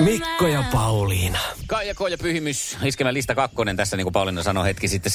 Mikko 0.00 0.46
ja 0.46 0.64
Pauliina. 0.72 1.38
Kaija 1.66 1.94
K. 1.94 2.00
ja 2.10 2.18
Pyhimys, 2.18 2.76
iskemä 2.84 3.14
lista 3.14 3.34
kakkonen 3.34 3.76
tässä, 3.76 3.96
niin 3.96 4.04
kuin 4.04 4.12
Pauliina 4.12 4.42
sanoi 4.42 4.66
hetki 4.66 4.88
sitten. 4.88 5.12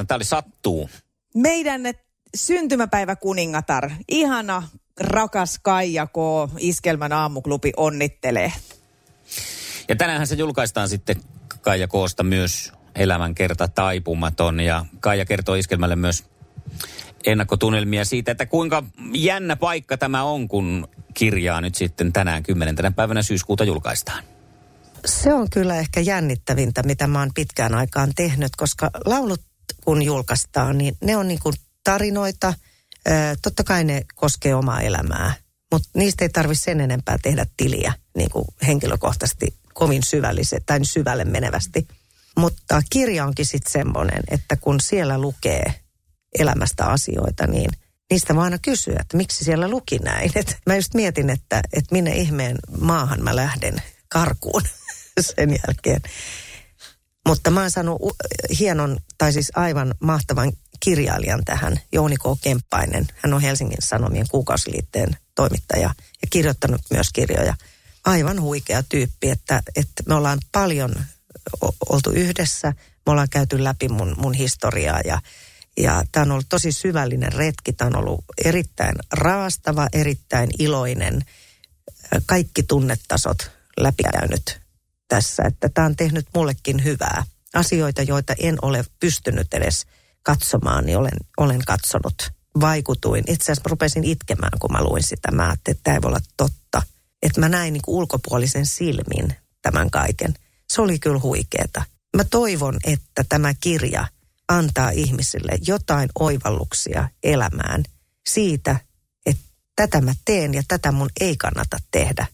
7.38, 0.00 0.06
tämä 0.06 0.16
oli 0.16 0.24
sattuu. 0.24 0.90
Meidän 1.34 1.80
syntymäpäivä 2.36 3.16
kuningatar, 3.16 3.90
ihana, 4.08 4.62
rakas 5.00 5.58
Kaija 5.62 6.06
K. 6.06 6.16
Iskelmän 6.58 7.12
aamuklubi 7.12 7.72
onnittelee. 7.76 8.52
Ja 9.88 9.96
tänään 9.96 10.26
se 10.26 10.34
julkaistaan 10.34 10.88
sitten 10.88 11.16
Kaija 11.60 11.88
Koosta 11.88 12.22
myös 12.22 12.72
elämänkerta 12.94 13.68
taipumaton. 13.68 14.60
Ja 14.60 14.84
Kaija 15.00 15.24
kertoo 15.24 15.54
Iskelmälle 15.54 15.96
myös 15.96 16.24
ennakkotunnelmia 17.26 18.04
siitä, 18.04 18.32
että 18.32 18.46
kuinka 18.46 18.82
jännä 19.14 19.56
paikka 19.56 19.96
tämä 19.96 20.22
on, 20.22 20.48
kun 20.48 20.88
kirjaa 21.14 21.60
nyt 21.60 21.74
sitten 21.74 22.12
tänään 22.12 22.42
10. 22.42 22.76
päivänä 22.96 23.22
syyskuuta 23.22 23.64
julkaistaan. 23.64 24.24
Se 25.06 25.34
on 25.34 25.50
kyllä 25.50 25.76
ehkä 25.76 26.00
jännittävintä, 26.00 26.82
mitä 26.82 27.06
mä 27.06 27.18
oon 27.18 27.30
pitkään 27.34 27.74
aikaan 27.74 28.12
tehnyt, 28.16 28.56
koska 28.56 28.90
laulut 29.04 29.40
kun 29.84 30.02
julkaistaan, 30.02 30.78
niin 30.78 30.96
ne 31.04 31.16
on 31.16 31.28
niin 31.28 31.40
kuin 31.42 31.54
tarinoita. 31.84 32.54
Totta 33.42 33.64
kai 33.64 33.84
ne 33.84 34.04
koskee 34.14 34.54
omaa 34.54 34.80
elämää, 34.80 35.34
mutta 35.72 35.88
niistä 35.94 36.24
ei 36.24 36.28
tarvitse 36.28 36.62
sen 36.62 36.80
enempää 36.80 37.18
tehdä 37.22 37.46
tiliä 37.56 37.92
niin 38.16 38.30
kuin 38.30 38.44
henkilökohtaisesti 38.66 39.54
kovin 39.74 40.02
syvälliset 40.02 40.62
tai 40.66 40.84
syvälle 40.84 41.24
menevästi. 41.24 41.88
Mutta 42.36 42.82
kirja 42.90 43.24
onkin 43.24 43.46
sitten 43.46 43.72
semmoinen, 43.72 44.22
että 44.30 44.56
kun 44.56 44.80
siellä 44.80 45.18
lukee 45.18 45.74
elämästä 46.38 46.84
asioita, 46.84 47.46
niin 47.46 47.70
niistä 48.10 48.34
mä 48.34 48.42
aina 48.42 48.58
kysyä, 48.62 48.96
että 49.00 49.16
miksi 49.16 49.44
siellä 49.44 49.68
luki 49.68 49.98
näin. 49.98 50.30
Et 50.34 50.58
mä 50.66 50.76
just 50.76 50.94
mietin, 50.94 51.30
että, 51.30 51.60
että 51.72 51.94
minne 51.94 52.16
ihmeen 52.16 52.56
maahan 52.80 53.22
mä 53.22 53.36
lähden 53.36 53.82
karkuun 54.08 54.62
sen 55.20 55.50
jälkeen. 55.50 56.00
Mutta 57.28 57.50
mä 57.50 57.60
oon 57.60 57.70
saanut 57.70 58.02
hienon, 58.58 58.98
tai 59.18 59.32
siis 59.32 59.52
aivan 59.54 59.94
mahtavan 60.00 60.52
kirjailijan 60.80 61.44
tähän, 61.44 61.80
Jouni 61.92 62.16
K. 62.16 62.22
Kemppainen. 62.40 63.06
Hän 63.16 63.34
on 63.34 63.40
Helsingin 63.40 63.82
Sanomien 63.82 64.28
kuukausiliitteen 64.30 65.16
toimittaja 65.34 65.94
ja 66.22 66.28
kirjoittanut 66.30 66.80
myös 66.90 67.08
kirjoja. 67.12 67.54
Aivan 68.04 68.40
huikea 68.40 68.82
tyyppi, 68.88 69.30
että, 69.30 69.62
että 69.76 70.02
me 70.06 70.14
ollaan 70.14 70.38
paljon 70.52 70.94
oltu 71.88 72.10
yhdessä. 72.10 72.72
Me 73.06 73.12
ollaan 73.12 73.28
käyty 73.30 73.64
läpi 73.64 73.88
mun, 73.88 74.14
mun 74.18 74.34
historiaa 74.34 75.00
ja, 75.04 75.20
ja 75.78 76.04
tämä 76.12 76.22
on 76.22 76.30
ollut 76.30 76.46
tosi 76.48 76.72
syvällinen 76.72 77.32
retki. 77.32 77.72
Tämä 77.72 77.88
on 77.88 77.96
ollut 77.96 78.24
erittäin 78.44 78.94
raastava, 79.12 79.88
erittäin 79.92 80.48
iloinen. 80.58 81.24
Kaikki 82.26 82.62
tunnetasot 82.62 83.50
läpikäynyt 83.76 84.60
tässä. 85.08 85.42
Että 85.46 85.68
tämä 85.68 85.86
on 85.86 85.96
tehnyt 85.96 86.26
mullekin 86.34 86.84
hyvää. 86.84 87.24
Asioita, 87.54 88.02
joita 88.02 88.34
en 88.38 88.58
ole 88.62 88.84
pystynyt 89.00 89.54
edes 89.54 89.86
katsomaan, 90.22 90.86
niin 90.86 90.98
olen, 90.98 91.18
olen 91.36 91.60
katsonut. 91.66 92.30
Vaikutuin. 92.60 93.24
Itse 93.26 93.52
asiassa 93.52 93.70
rupesin 93.70 94.04
itkemään, 94.04 94.58
kun 94.60 94.72
mä 94.72 94.84
luin 94.84 95.02
sitä. 95.02 95.30
Mä 95.32 95.46
ajattelin, 95.46 95.76
että 95.76 95.84
tämä 95.84 95.94
ei 95.94 96.02
voi 96.02 96.08
olla 96.08 96.20
totta. 96.36 96.82
Että 97.22 97.40
mä 97.40 97.48
näin 97.48 97.72
niin 97.72 97.82
ulkopuolisen 97.86 98.66
silmin 98.66 99.36
tämän 99.62 99.90
kaiken. 99.90 100.34
Se 100.72 100.82
oli 100.82 100.98
kyllä 100.98 101.20
huikeeta. 101.20 101.82
Mä 102.16 102.24
toivon, 102.24 102.76
että 102.84 103.24
tämä 103.28 103.54
kirja– 103.60 104.06
antaa 104.48 104.90
ihmisille 104.90 105.58
jotain 105.66 106.08
oivalluksia 106.18 107.08
elämään 107.22 107.84
siitä, 108.28 108.76
että 109.26 109.42
tätä 109.76 110.00
mä 110.00 110.12
teen 110.24 110.54
ja 110.54 110.62
tätä 110.68 110.92
mun 110.92 111.10
ei 111.20 111.36
kannata 111.36 111.76
tehdä. 111.90 112.26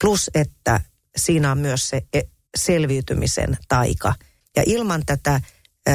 Plus, 0.00 0.30
että 0.34 0.80
siinä 1.16 1.52
on 1.52 1.58
myös 1.58 1.88
se 1.88 2.02
e, 2.14 2.20
selviytymisen 2.56 3.58
taika. 3.68 4.14
Ja 4.56 4.62
ilman 4.66 5.02
tätä 5.06 5.40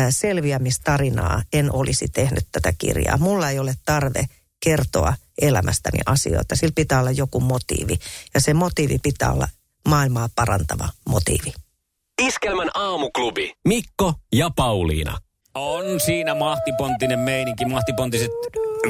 selviämistarinaa 0.09 1.41
en 1.53 1.73
olisi 1.73 2.07
tehnyt 2.07 2.47
tätä 2.51 2.73
kirjaa. 2.77 3.17
Mulla 3.17 3.49
ei 3.49 3.59
ole 3.59 3.75
tarve 3.85 4.25
kertoa 4.63 5.13
elämästäni 5.41 5.99
asioita. 6.05 6.55
Sillä 6.55 6.73
pitää 6.75 6.99
olla 6.99 7.11
joku 7.11 7.39
motiivi. 7.39 7.97
Ja 8.33 8.41
se 8.41 8.53
motiivi 8.53 8.99
pitää 9.03 9.31
olla 9.31 9.47
maailmaa 9.87 10.29
parantava 10.35 10.89
motiivi. 11.09 11.53
Iskelmän 12.21 12.69
aamuklubi. 12.73 13.53
Mikko 13.67 14.13
ja 14.33 14.49
Pauliina. 14.55 15.17
On 15.55 15.99
siinä 15.99 16.35
mahtipontinen 16.35 17.19
meininki, 17.19 17.65
mahtipontiset 17.65 18.31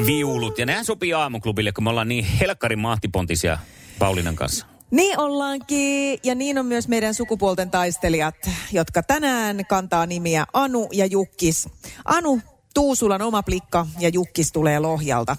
viulut. 0.06 0.58
Ja 0.58 0.66
nehän 0.66 0.84
sopii 0.84 1.12
aamuklubille, 1.12 1.72
kun 1.72 1.84
me 1.84 1.90
ollaan 1.90 2.08
niin 2.08 2.24
helkkarin 2.24 2.78
mahtipontisia 2.78 3.58
Paulinan 3.98 4.36
kanssa. 4.36 4.66
Niin 4.90 5.20
ollaankin, 5.20 6.18
ja 6.24 6.34
niin 6.34 6.58
on 6.58 6.66
myös 6.66 6.88
meidän 6.88 7.14
sukupuolten 7.14 7.70
taistelijat, 7.70 8.34
jotka 8.72 9.02
tänään 9.02 9.66
kantaa 9.66 10.06
nimiä 10.06 10.46
Anu 10.52 10.88
ja 10.92 11.06
Jukkis. 11.06 11.68
Anu, 12.04 12.40
Tuusulan 12.74 13.22
oma 13.22 13.42
plikka 13.42 13.86
ja 13.98 14.08
Jukkis 14.08 14.52
tulee 14.52 14.78
Lohjalta. 14.78 15.36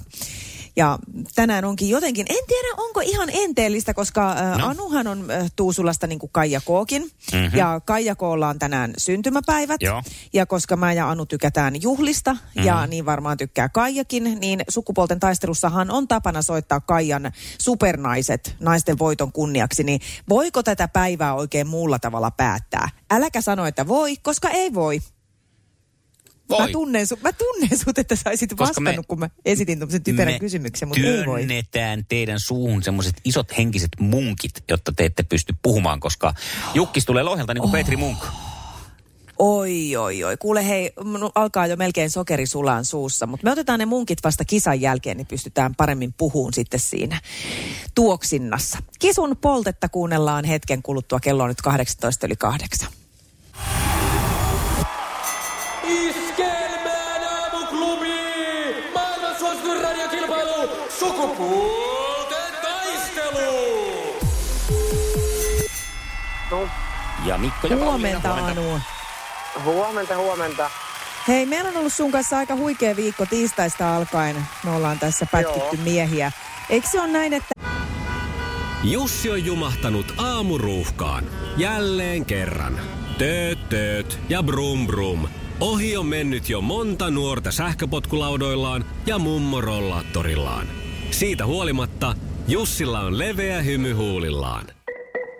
Ja 0.78 1.00
tänään 1.36 1.66
onkin 1.66 1.90
jotenkin, 1.90 2.26
en 2.30 2.46
tiedä 2.48 2.68
onko 2.78 3.02
ihan 3.02 3.30
enteellistä, 3.34 3.94
koska 3.94 4.36
no. 4.58 4.68
Anuhan 4.68 5.08
on 5.08 5.28
Tuusulasta 5.56 6.08
niin 6.08 6.20
kuin 6.20 6.30
Kaija 6.34 6.62
Kookin. 6.62 7.02
Mm-hmm. 7.02 7.58
Ja 7.58 7.82
Kaija 7.86 8.16
Koolla 8.16 8.48
on 8.48 8.60
tänään 8.60 8.94
syntymäpäivät. 8.98 9.82
Joo. 9.82 10.04
Ja 10.34 10.46
koska 10.46 10.76
mä 10.76 10.94
ja 10.94 11.10
Anu 11.10 11.26
tykätään 11.26 11.82
juhlista, 11.82 12.34
mm-hmm. 12.34 12.66
ja 12.66 12.88
niin 12.88 13.06
varmaan 13.06 13.38
tykkää 13.38 13.70
Kaijakin, 13.70 14.40
niin 14.40 14.62
sukupuolten 14.70 15.20
taistelussahan 15.20 15.92
on 15.92 16.08
tapana 16.08 16.42
soittaa 16.42 16.80
Kaijan 16.80 17.32
supernaiset 17.60 18.56
naisten 18.60 19.00
voiton 19.00 19.32
kunniaksi. 19.32 19.84
Niin 19.84 20.02
voiko 20.30 20.64
tätä 20.64 20.88
päivää 20.88 21.34
oikein 21.34 21.68
muulla 21.68 22.00
tavalla 22.00 22.32
päättää? 22.32 22.90
Äläkä 23.12 23.42
sano, 23.42 23.66
että 23.66 23.88
voi, 23.88 24.16
koska 24.18 24.50
ei 24.50 24.74
voi. 24.74 25.00
Voi. 26.50 26.60
Mä 26.60 26.68
tunnen, 26.72 27.06
su- 27.06 27.20
mä 27.24 27.34
tunnen 27.34 27.78
sut, 27.78 27.98
että 27.98 28.16
sä 28.16 28.30
olisit 28.30 28.58
vastannut, 28.58 28.96
me, 28.96 29.04
kun 29.08 29.20
mä 29.20 29.30
esitin 29.46 29.80
tämmöisen 29.80 30.04
typerän 30.04 30.40
kysymyksen, 30.40 30.88
mutta 30.88 31.08
ei 31.08 31.26
voi. 31.26 31.40
työnnetään 31.40 32.06
teidän 32.06 32.40
suuhun 32.40 32.84
semmoiset 32.84 33.16
isot 33.26 33.58
henkiset 33.58 33.92
munkit, 34.00 34.64
jotta 34.70 34.92
te 34.92 35.06
ette 35.06 35.24
pysty 35.24 35.54
puhumaan, 35.62 36.00
koska 36.00 36.34
Jukkis 36.74 37.06
tulee 37.06 37.24
Lohjalta 37.24 37.54
niin 37.54 37.62
kuin 37.62 37.70
oh. 37.70 37.74
Petri 37.74 37.98
Munk. 37.98 38.20
Oi, 39.40 39.96
oi, 39.96 40.24
oi. 40.24 40.38
Kuule 40.38 40.68
hei, 40.68 40.92
alkaa 41.36 41.68
jo 41.68 41.76
melkein 41.76 42.10
sokeri 42.10 42.46
sulaan 42.46 42.86
suussa, 42.86 43.28
mutta 43.28 43.44
me 43.44 43.52
otetaan 43.52 43.80
ne 43.80 43.86
munkit 43.86 44.24
vasta 44.24 44.46
kisan 44.46 44.82
jälkeen, 44.82 45.18
niin 45.18 45.28
pystytään 45.28 45.76
paremmin 45.76 46.14
puhuun 46.14 46.54
sitten 46.54 46.80
siinä 46.80 47.22
tuoksinnassa. 47.96 48.78
Kisun 49.00 49.38
poltetta 49.42 49.90
kuunnellaan 49.90 50.46
hetken 50.46 50.82
kuluttua, 50.82 51.20
kello 51.20 51.44
on 51.44 51.50
nyt 51.50 51.62
18 51.62 52.28
yli 52.28 52.36
8. 52.36 52.90
Sukupuolten 61.18 62.54
taistelu! 62.62 63.52
No. 66.52 66.68
Ja 67.26 67.38
Mikko 67.38 67.68
ja 67.68 67.76
Huomenta, 67.76 68.34
Anu. 68.34 68.80
Huomenta, 69.64 70.18
huomenta. 70.18 70.70
Hei, 71.28 71.46
meillä 71.46 71.70
on 71.70 71.78
ollut 71.78 71.94
sun 71.94 72.12
kanssa 72.12 72.38
aika 72.38 72.56
huikea 72.56 72.96
viikko 72.96 73.26
tiistaista 73.26 73.96
alkaen. 73.96 74.48
Me 74.64 74.72
ollaan 74.72 75.00
tässä 75.00 75.26
pätkitty 75.32 75.76
Joo. 75.76 75.84
miehiä. 75.84 76.32
Eikö 76.70 76.88
se 76.88 77.02
ole 77.02 77.08
näin, 77.08 77.34
että... 77.34 77.54
Jussi 78.84 79.32
on 79.32 79.46
jumahtanut 79.46 80.14
aamuruuhkaan. 80.18 81.24
Jälleen 81.58 82.26
kerran. 82.26 82.80
Tööt, 83.18 83.70
tööt 83.70 84.20
ja 84.30 84.44
brum 84.44 84.88
brum. 84.88 85.28
Ohi 85.60 85.98
on 85.98 86.06
mennyt 86.06 86.50
jo 86.50 86.62
monta 86.62 87.12
nuorta 87.12 87.52
sähköpotkulaudoillaan 87.52 88.86
ja 89.06 89.20
mummorollaattorillaan. 89.20 90.87
Siitä 91.12 91.46
huolimatta 91.46 92.16
Jussilla 92.48 93.00
on 93.00 93.18
leveä 93.18 93.62
hymy 93.62 93.94
huulillaan. 93.94 94.66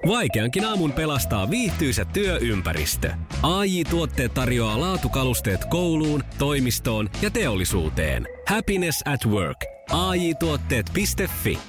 Vaikeankin 0.08 0.66
aamun 0.66 0.94
pelastaa 0.94 1.50
viihtyisä 1.50 2.06
työympäristö. 2.06 3.12
AI 3.44 3.84
Tuotteet 3.84 4.34
tarjoaa 4.34 4.80
laatukalusteet 4.80 5.66
kouluun, 5.66 6.24
toimistoon 6.38 7.10
ja 7.22 7.32
teollisuuteen. 7.32 8.28
Happiness 8.48 9.02
at 9.06 9.26
work. 9.26 9.66
AJ-tuotteet.fi 9.92 11.60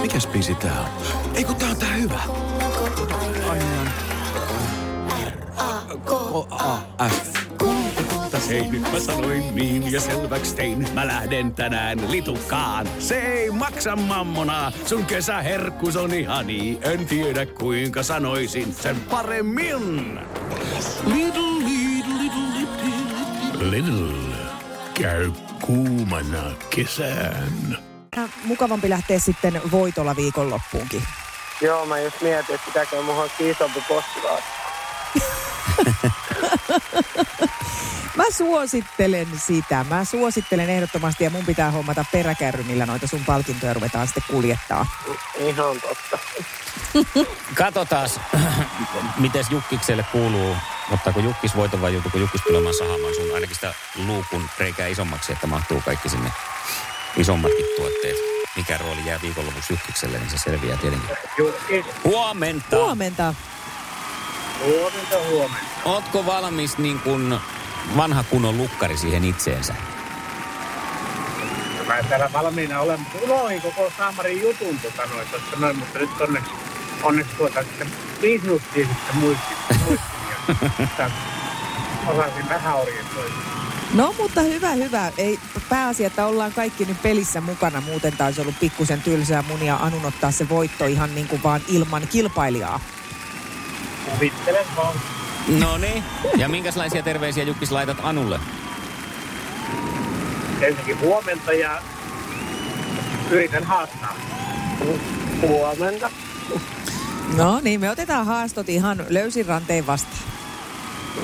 Mikäs 0.00 0.26
biisi 0.26 0.54
tää 0.54 0.80
on? 0.80 0.88
Ei 1.34 1.44
kun 1.44 1.56
tää 1.56 1.70
on 1.70 1.76
tää 1.76 1.94
hyvä. 1.94 2.20
F. 7.08 7.49
Hei, 8.50 8.68
nyt 8.68 8.92
mä 8.92 9.00
sanoin 9.00 9.54
niin 9.54 9.92
ja 9.92 10.00
selväks 10.00 10.52
tein. 10.54 10.86
Mä 10.94 11.06
lähden 11.06 11.54
tänään 11.54 12.10
litukaan. 12.10 12.88
Se 12.98 13.20
ei 13.20 13.50
maksa 13.50 13.96
mammonaa. 13.96 14.72
Sun 14.86 15.06
kesäherkkus 15.06 15.96
on 15.96 16.14
ihani. 16.14 16.78
En 16.82 17.06
tiedä 17.06 17.46
kuinka 17.46 18.02
sanoisin 18.02 18.74
sen 18.74 19.00
paremmin. 19.00 20.20
Little, 21.06 21.42
little, 21.64 22.14
little, 22.22 22.42
little, 22.58 23.70
little. 23.70 24.36
Käy 24.94 25.30
kuumana 25.60 26.42
kesään. 26.70 27.78
Mukavampi 28.44 28.90
lähteä 28.90 29.18
sitten 29.18 29.60
voitolla 29.70 30.16
viikonloppuunkin. 30.16 31.02
Joo, 31.60 31.86
mä 31.86 32.00
just 32.00 32.20
mietin, 32.22 32.54
että 32.54 32.66
pitääkö 32.66 33.02
mun 33.02 33.30
isompi 33.38 33.84
postilaati. 33.88 34.44
Mä 38.20 38.30
suosittelen 38.30 39.26
sitä. 39.36 39.84
Mä 39.88 40.04
suosittelen 40.04 40.70
ehdottomasti 40.70 41.24
ja 41.24 41.30
mun 41.30 41.46
pitää 41.46 41.70
hommata 41.70 42.04
peräkärry, 42.12 42.62
millä 42.62 42.86
noita 42.86 43.06
sun 43.06 43.24
palkintoja 43.24 43.74
ruvetaan 43.74 44.06
sitten 44.06 44.22
kuljettaa. 44.30 44.86
Ihan 45.38 45.76
totta. 45.80 46.18
Katsotaan, 47.54 48.08
miten 49.18 49.44
Jukkikselle 49.50 50.04
kuuluu. 50.12 50.56
Ottaako 50.90 51.20
Jukkis 51.20 51.56
voiton 51.56 51.80
vai 51.80 51.92
joutuuko 51.92 52.18
Jukkis 52.18 52.40
tulemaan 52.42 52.74
sahamaan 52.74 53.14
sun 53.14 53.34
ainakin 53.34 53.54
sitä 53.54 53.74
luukun 54.06 54.50
reikää 54.58 54.86
isommaksi, 54.86 55.32
että 55.32 55.46
mahtuu 55.46 55.80
kaikki 55.84 56.08
sinne 56.08 56.32
isommatkin 57.16 57.66
tuotteet. 57.76 58.16
Mikä 58.56 58.78
rooli 58.78 59.06
jää 59.06 59.18
viikonlopuksi 59.22 59.72
Jukkikselle, 59.72 60.18
niin 60.18 60.30
se 60.30 60.38
selviää 60.38 60.76
tietenkin. 60.76 61.10
Huomenta! 62.04 62.76
Huomenta. 62.76 63.34
Huomenta, 64.64 65.16
huomenta. 65.28 65.66
Ootko 65.84 66.26
valmis 66.26 66.78
niin 66.78 67.00
kuin 67.00 67.40
vanha 67.96 68.24
kunnon 68.30 68.58
lukkari 68.58 68.96
siihen 68.96 69.24
itseensä? 69.24 69.74
Mä 71.86 71.98
en 71.98 72.06
täällä 72.06 72.30
valmiina 72.32 72.80
olen. 72.80 73.00
Unohin 73.22 73.62
koko 73.62 73.92
Saamarin 73.98 74.42
jutun 74.42 74.78
tota 74.78 75.02
noin 75.14 75.28
tuossa 75.28 75.56
noin, 75.56 75.78
mutta 75.78 75.98
nyt 75.98 76.20
onneksi, 76.20 76.50
onneksi 77.02 77.36
tuota 77.36 77.62
sitten 77.62 77.90
viisi 78.22 78.44
minuuttia 78.44 78.86
sitten 78.86 79.16
muistin. 79.16 79.56
osasin 82.06 82.48
vähän 82.48 82.76
orientoida. 82.76 83.34
No 83.94 84.14
mutta 84.18 84.40
hyvä, 84.40 84.70
hyvä. 84.70 85.12
Ei 85.18 85.38
pääasia, 85.68 86.06
että 86.06 86.26
ollaan 86.26 86.52
kaikki 86.52 86.84
nyt 86.84 87.02
pelissä 87.02 87.40
mukana. 87.40 87.80
Muuten 87.80 88.16
taisi 88.16 88.40
ollut 88.40 88.60
pikkusen 88.60 89.02
tylsää 89.02 89.42
mun 89.42 89.62
ja 89.62 89.76
Anun 89.76 90.04
ottaa 90.04 90.30
se 90.30 90.48
voitto 90.48 90.86
ihan 90.86 91.14
niin 91.14 91.28
kuin 91.28 91.42
vaan 91.42 91.60
ilman 91.68 92.08
kilpailijaa. 92.08 92.80
Kuvittelen 94.10 94.66
vaan. 94.76 94.94
No 95.48 95.78
niin. 95.78 96.04
Ja 96.36 96.48
minkälaisia 96.48 97.02
terveisiä 97.02 97.44
Jukkis 97.44 97.72
laitat 97.72 97.96
Anulle? 98.02 98.40
Ensinnäkin 100.60 101.00
huomenta 101.00 101.52
ja 101.52 101.82
yritän 103.30 103.64
haastaa. 103.64 104.16
Huomenta. 105.48 106.10
No 107.36 107.60
niin, 107.60 107.80
me 107.80 107.90
otetaan 107.90 108.26
haastot 108.26 108.68
ihan 108.68 109.06
löysin 109.08 109.46
ranteen 109.46 109.86
vastaan. 109.86 110.22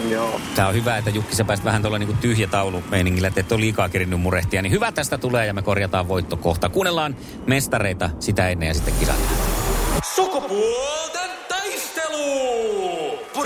Joo. 0.09 0.41
Tää 0.55 0.69
on 0.69 0.75
hyvä, 0.75 0.97
että 0.97 1.11
Jukki 1.11 1.37
sä 1.37 1.45
pääsit 1.45 1.65
vähän 1.65 1.83
tuolla 1.83 1.99
niinku 1.99 2.17
tyhjä 2.21 2.47
taulu 2.47 2.83
meiningillä, 2.91 3.29
että 3.29 3.41
et 3.41 3.53
ole 3.53 3.61
liikaa 3.61 3.89
kerinyt 3.89 4.21
murehtia. 4.21 4.63
Niin 4.63 4.73
hyvä 4.73 4.93
tästä 4.93 5.19
tulee 5.19 5.47
ja 5.47 5.55
me 5.55 5.63
korjataan 5.63 6.09
voitto 6.09 6.37
kohta. 6.37 6.69
Kuunnellaan 6.69 7.17
mestareita 7.47 8.11
sitä 8.21 8.49
ennen 8.49 8.69
ja 8.69 8.75
sitten 8.75 8.95
kisataan. 8.95 9.29
Sukupuolten 10.15 11.31
taistelu! 11.49 12.86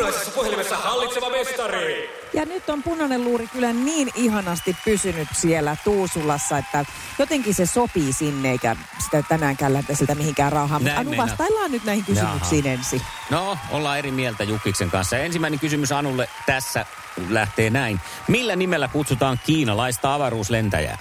Puraisessa 0.01 0.31
puhelimessa 0.31 0.77
hallitseva 0.77 1.31
mestari. 1.31 2.11
Ja 2.33 2.45
nyt 2.45 2.71
on 2.71 2.83
punainen 2.83 3.25
luuri 3.25 3.47
kyllä 3.47 3.73
niin 3.73 4.11
ihanasti 4.15 4.77
pysynyt 4.85 5.29
siellä 5.33 5.77
Tuusulassa, 5.85 6.59
että 6.59 6.85
jotenkin 7.19 7.55
se 7.55 7.67
sopii 7.67 8.13
sinne, 8.13 8.51
eikä 8.51 8.77
sitä 9.05 9.23
tänäänkään 9.29 9.73
lähdetä 9.73 9.95
siltä 9.95 10.15
mihinkään 10.15 10.53
raahaa. 10.53 10.79
Mutta 10.79 10.95
Näin 10.95 11.09
Anu, 11.09 11.17
vastaillaan 11.17 11.73
nyt 11.73 11.85
näihin 11.85 12.05
kysymyksiin 12.05 12.67
ensin. 12.67 13.03
No, 13.31 13.59
ollaan 13.71 13.99
eri 13.99 14.11
mieltä 14.11 14.45
Jukkiksen 14.45 14.91
kanssa. 14.91 15.17
Ja 15.17 15.23
ensimmäinen 15.25 15.61
kysymys 15.61 15.93
Anulle 15.93 16.29
tässä 16.47 16.87
lähtee 17.29 17.71
näin. 17.71 18.01
Millä 18.29 18.57
nimellä 18.57 18.89
kutsutaan 18.89 19.41
kiinalaista 19.47 20.15
avaruuslentäjää? 20.15 20.99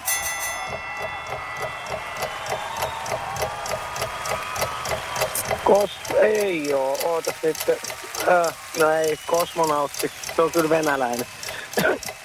Kos, 5.64 5.92
ei 6.22 6.74
oo, 6.74 6.98
oota 7.04 7.32
sitten. 7.42 7.99
No 8.80 8.90
ei, 8.92 9.18
kosmonautti. 9.28 10.12
Se 10.36 10.42
on 10.42 10.52
kyllä 10.52 10.70
venäläinen. 10.70 11.26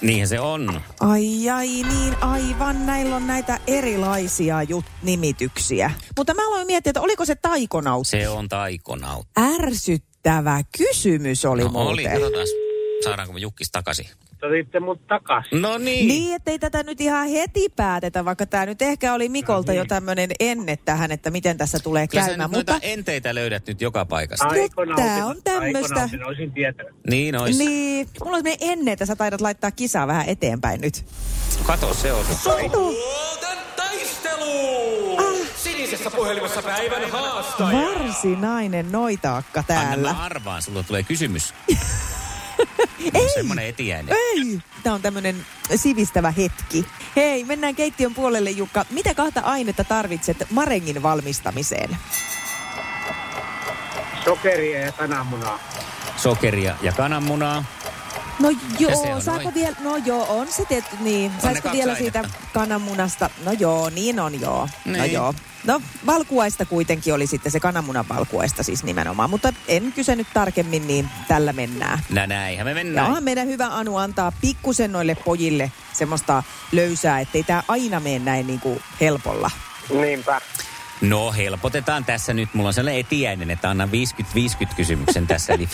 Niinhän 0.00 0.28
se 0.28 0.40
on. 0.40 0.80
Ai 1.00 1.50
ai 1.50 1.66
niin, 1.66 2.16
aivan. 2.20 2.86
Näillä 2.86 3.16
on 3.16 3.26
näitä 3.26 3.58
erilaisia 3.66 4.62
jut- 4.62 4.90
nimityksiä. 5.02 5.90
Mutta 6.16 6.34
mä 6.34 6.46
aloin 6.48 6.66
miettiä, 6.66 6.90
että 6.90 7.00
oliko 7.00 7.24
se 7.24 7.34
taikonautti? 7.34 8.10
Se 8.10 8.28
on 8.28 8.48
taikonaut. 8.48 9.26
Ärsyttävä 9.38 10.60
kysymys 10.78 11.44
oli 11.44 11.62
No 11.62 11.68
muuten. 11.68 11.88
oli, 11.92 12.04
katsotaan. 12.04 12.46
Saadaanko 13.04 13.32
me 13.32 13.40
Jukkis 13.40 13.70
takaisin? 13.72 14.06
Otitte 14.46 14.80
mut 14.80 15.06
takas. 15.06 15.46
No 15.52 15.78
niin. 15.78 16.08
Niin, 16.08 16.34
ettei 16.34 16.58
tätä 16.58 16.82
nyt 16.82 17.00
ihan 17.00 17.28
heti 17.28 17.68
päätetä, 17.76 18.24
vaikka 18.24 18.46
tämä 18.46 18.66
nyt 18.66 18.82
ehkä 18.82 19.14
oli 19.14 19.28
Mikolta 19.28 19.72
jo 19.72 19.84
tämmöinen 19.84 20.30
enne 20.40 20.78
tähän, 20.84 21.12
että 21.12 21.30
miten 21.30 21.56
tässä 21.58 21.78
tulee 21.78 22.08
Kyllä 22.08 22.26
käymään. 22.26 22.50
Mutta 22.50 22.78
enteitä 22.82 23.34
löydät 23.34 23.66
nyt 23.66 23.80
joka 23.80 24.04
paikasta. 24.04 24.46
Aikonautin, 24.48 25.04
tää 25.04 25.26
on 25.26 25.36
tämmöstä. 25.44 25.78
aikonautin 25.78 26.24
olisin 26.26 26.52
tietänyt. 26.52 26.94
Niin 27.10 27.40
ois. 27.40 27.58
niin, 27.58 28.08
mulla 28.24 28.36
on 28.36 28.42
semmoinen 28.44 28.72
ennen, 28.72 28.92
että 28.92 29.06
sä 29.06 29.16
taidat 29.16 29.40
laittaa 29.40 29.70
kisaa 29.70 30.06
vähän 30.06 30.28
eteenpäin 30.28 30.80
nyt. 30.80 31.04
Kato, 31.66 31.94
se 31.94 32.12
on. 32.12 32.24
Sukupuolten 32.24 33.58
taistelu! 33.76 35.18
Sinisessä 35.56 36.10
puhelimessa 36.10 36.62
päivän 36.62 37.10
haastaja. 37.10 37.78
Varsinainen 37.78 38.92
noitaakka 38.92 39.64
Anna 39.68 39.82
täällä. 39.82 40.12
mä 40.12 40.22
arvaan, 40.24 40.62
sulla 40.62 40.82
tulee 40.82 41.02
kysymys. 41.02 41.54
Ei. 43.14 43.28
Semmoinen 43.34 43.66
etiäinen. 43.66 44.16
Ei! 44.16 44.58
Tämä 44.82 44.94
on 44.94 45.02
tämmöinen 45.02 45.46
sivistävä 45.76 46.30
hetki. 46.30 46.86
Hei, 47.16 47.44
mennään 47.44 47.74
keittiön 47.74 48.14
puolelle, 48.14 48.50
Jukka. 48.50 48.84
Mitä 48.90 49.14
kahta 49.14 49.40
ainetta 49.40 49.84
tarvitset 49.84 50.46
marengin 50.50 51.02
valmistamiseen? 51.02 51.96
Sokeria 54.24 54.80
ja 54.80 54.92
kananmunaa. 54.92 55.58
Sokeria 56.16 56.76
ja 56.82 56.92
kananmunaa. 56.92 57.64
No 58.38 58.50
Ja 58.50 58.56
se 58.96 59.06
joo, 59.06 59.14
on 59.16 59.22
saako 59.22 59.42
noin. 59.42 59.54
vielä, 59.54 59.76
no 59.80 59.96
joo, 59.96 60.26
on 60.38 60.48
se 60.52 60.64
tietty, 60.64 60.96
niin. 61.00 61.32
ne 61.34 61.40
Saisiko 61.42 61.72
vielä 61.72 61.94
siitä 61.94 62.18
ainetta. 62.18 62.38
kananmunasta? 62.54 63.30
No 63.44 63.52
joo, 63.52 63.90
niin 63.90 64.20
on 64.20 64.40
joo. 64.40 64.68
No 64.84 64.92
Niin. 64.92 65.12
joo. 65.12 65.34
No 65.64 65.82
valkuaista 66.06 66.64
kuitenkin 66.64 67.14
oli 67.14 67.26
sitten 67.26 67.52
se 67.52 67.60
kananmunan 67.60 68.08
valkuaista 68.08 68.62
siis 68.62 68.84
nimenomaan, 68.84 69.30
mutta 69.30 69.52
en 69.68 69.92
kysynyt 69.92 70.26
tarkemmin, 70.34 70.86
niin 70.86 71.08
tällä 71.28 71.52
mennään. 71.52 71.98
Nä 72.10 72.26
näinhän 72.26 72.66
me 72.66 72.70
Ja 72.70 72.74
mennään. 72.74 73.06
onhan 73.06 73.24
meidän 73.24 73.46
hyvä 73.48 73.66
Anu 73.66 73.96
antaa 73.96 74.32
pikkusen 74.40 74.92
noille 74.92 75.14
pojille 75.14 75.72
semmoista 75.92 76.42
löysää, 76.72 77.20
ettei 77.20 77.42
tämä 77.42 77.62
aina 77.68 78.00
mene 78.00 78.18
näin 78.18 78.46
niin 78.46 78.60
kuin 78.60 78.80
helpolla. 79.00 79.50
Niinpä. 80.00 80.40
No 81.08 81.32
helpotetaan 81.32 82.04
tässä 82.04 82.34
nyt. 82.34 82.54
Mulla 82.54 82.68
on 82.68 82.74
sellainen 82.74 83.00
etiäinen, 83.00 83.50
että 83.50 83.70
annan 83.70 83.88
50-50 84.68 84.74
kysymyksen 84.76 85.26
tässä, 85.26 85.52
eli 85.52 85.68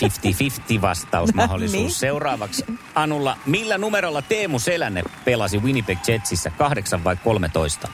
50-50 0.77 0.81
vastausmahdollisuus. 0.81 1.75
No 1.77 1.81
niin. 1.87 1.91
Seuraavaksi 1.91 2.65
Anulla, 2.95 3.37
millä 3.45 3.77
numerolla 3.77 4.21
Teemu 4.21 4.59
Selänne 4.59 5.03
pelasi 5.25 5.59
Winnipeg 5.59 5.99
Jetsissä, 6.07 6.49
8 6.49 7.03
vai 7.03 7.15
13? 7.15 7.87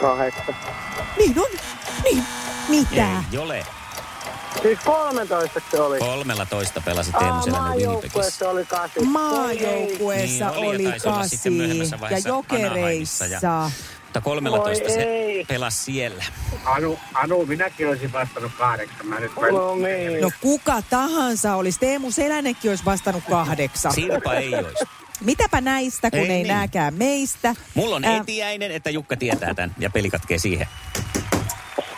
Kahdeksan. 0.00 0.54
Niin 1.18 1.38
on, 1.38 1.50
niin. 2.04 2.24
Mitä? 2.68 3.08
Ei 3.32 3.38
ole. 3.38 3.66
Siis 4.62 4.78
13 4.84 5.60
se 5.70 5.80
oli. 5.80 5.98
13 5.98 6.80
pelasi 6.80 7.12
Teemu 7.12 7.42
Selänne 7.42 7.70
Winnipegissä. 7.70 8.44
Maajoukkueessa 8.44 8.50
oli 8.50 8.64
kasi. 8.66 9.00
Maajoukkueessa 9.00 10.50
Niin 10.50 10.58
oli, 10.68 10.84
ja 10.84 10.90
oli 10.90 11.00
kasi 11.00 11.40
ja 12.10 12.18
jokereissa. 12.26 13.24
Anaheimissa 13.24 13.70
Mutta 14.14 14.30
13 14.30 14.84
Voi 14.84 14.92
se 14.94 15.02
ei. 15.02 15.44
pelasi 15.44 15.84
siellä. 15.84 16.24
Anu, 16.64 16.98
Anu, 17.14 17.46
minäkin 17.46 17.88
olisin 17.88 18.12
vastannut 18.12 18.52
kahdeksan. 18.58 19.06
Mä 19.06 19.20
nyt 19.20 19.32
no 19.52 19.74
niin. 19.74 20.20
No 20.20 20.30
kuka 20.40 20.82
tahansa 20.90 21.54
olisi. 21.56 21.80
Teemu 21.80 22.10
Selännekin 22.10 22.70
olisi 22.70 22.84
vastannut 22.84 23.24
kahdeksan. 23.30 23.94
Sirpa 23.94 24.34
ei 24.34 24.54
olisi. 24.54 24.84
Mitäpä 25.20 25.60
näistä, 25.60 26.10
kun 26.10 26.20
Ei 26.20 26.26
ei, 26.30 26.32
niin. 26.32 26.48
nääkään 26.48 26.94
meistä. 26.94 27.54
Mulla 27.74 27.96
on 27.96 28.04
Ää, 28.04 28.16
etiäinen, 28.16 28.70
että 28.70 28.90
Jukka 28.90 29.16
tietää 29.16 29.54
tämän 29.54 29.74
ja 29.78 29.90
peli 29.90 30.10
katkee 30.10 30.38
siihen. 30.38 30.66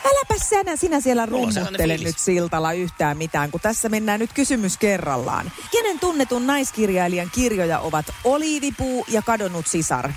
Äläpä 0.04 0.34
sinä, 0.48 0.76
sinä 0.76 1.00
siellä 1.00 1.26
rummuttele 1.26 1.96
nyt 1.96 2.18
siltalla 2.18 2.72
yhtään 2.72 3.16
mitään, 3.16 3.50
kun 3.50 3.60
tässä 3.60 3.88
mennään 3.88 4.20
nyt 4.20 4.32
kysymys 4.32 4.76
kerrallaan. 4.76 5.52
Kenen 5.72 5.98
tunnetun 5.98 6.46
naiskirjailijan 6.46 7.30
kirjoja 7.34 7.78
ovat 7.78 8.06
Oliivipuu 8.24 9.04
ja 9.08 9.22
Kadonnut 9.22 9.66
sisar? 9.66 10.10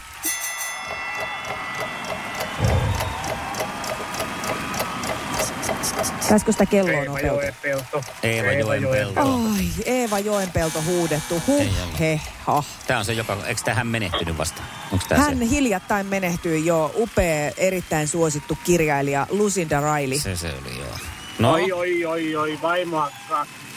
Pääskö 6.30 6.52
sitä 6.52 6.66
kelloa 6.66 6.94
Eeva? 6.94 7.20
Joenpelto. 7.20 8.04
Eeva 8.24 8.76
Joenpelto. 8.76 9.22
Ai, 9.22 9.66
Eeva 9.86 10.20
Joenpelto 10.20 10.82
huudettu. 10.86 11.42
Huh, 11.48 11.66
he, 12.00 12.22
ha. 12.46 12.64
Tämä 12.88 13.00
on 13.00 13.06
se, 13.06 13.14
joka, 13.14 13.38
eikö 13.46 13.62
tähän 13.66 13.88
menehtynyt 13.88 14.38
vasta? 14.38 14.62
Onko 14.92 15.06
tämä 15.10 15.22
Hän 15.24 15.42
hiljattain 15.42 16.06
menehtyi 16.06 16.66
jo 16.66 16.92
upea, 16.96 17.52
erittäin 17.58 18.08
suosittu 18.08 18.58
kirjailija 18.64 19.28
Lucinda 19.30 19.82
Riley. 19.96 20.20
se? 20.20 20.36
Se 20.36 20.48
se 20.48 20.54
oli 20.66 20.80
joo. 20.80 20.98
No, 21.40 21.52
Oi, 21.52 21.72
oi, 21.72 22.06
oi, 22.06 22.36
oi, 22.36 22.60
vaimo, 22.62 23.08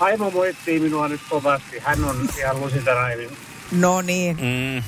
vaimo 0.00 0.30
moittii 0.30 0.80
minua 0.80 1.08
nyt 1.08 1.20
kovasti. 1.28 1.78
Hän 1.78 2.04
on 2.04 2.28
ihan 2.38 2.60
lusintarainen. 2.60 3.30
No 3.72 4.02
niin, 4.02 4.36
mm, 4.36 4.82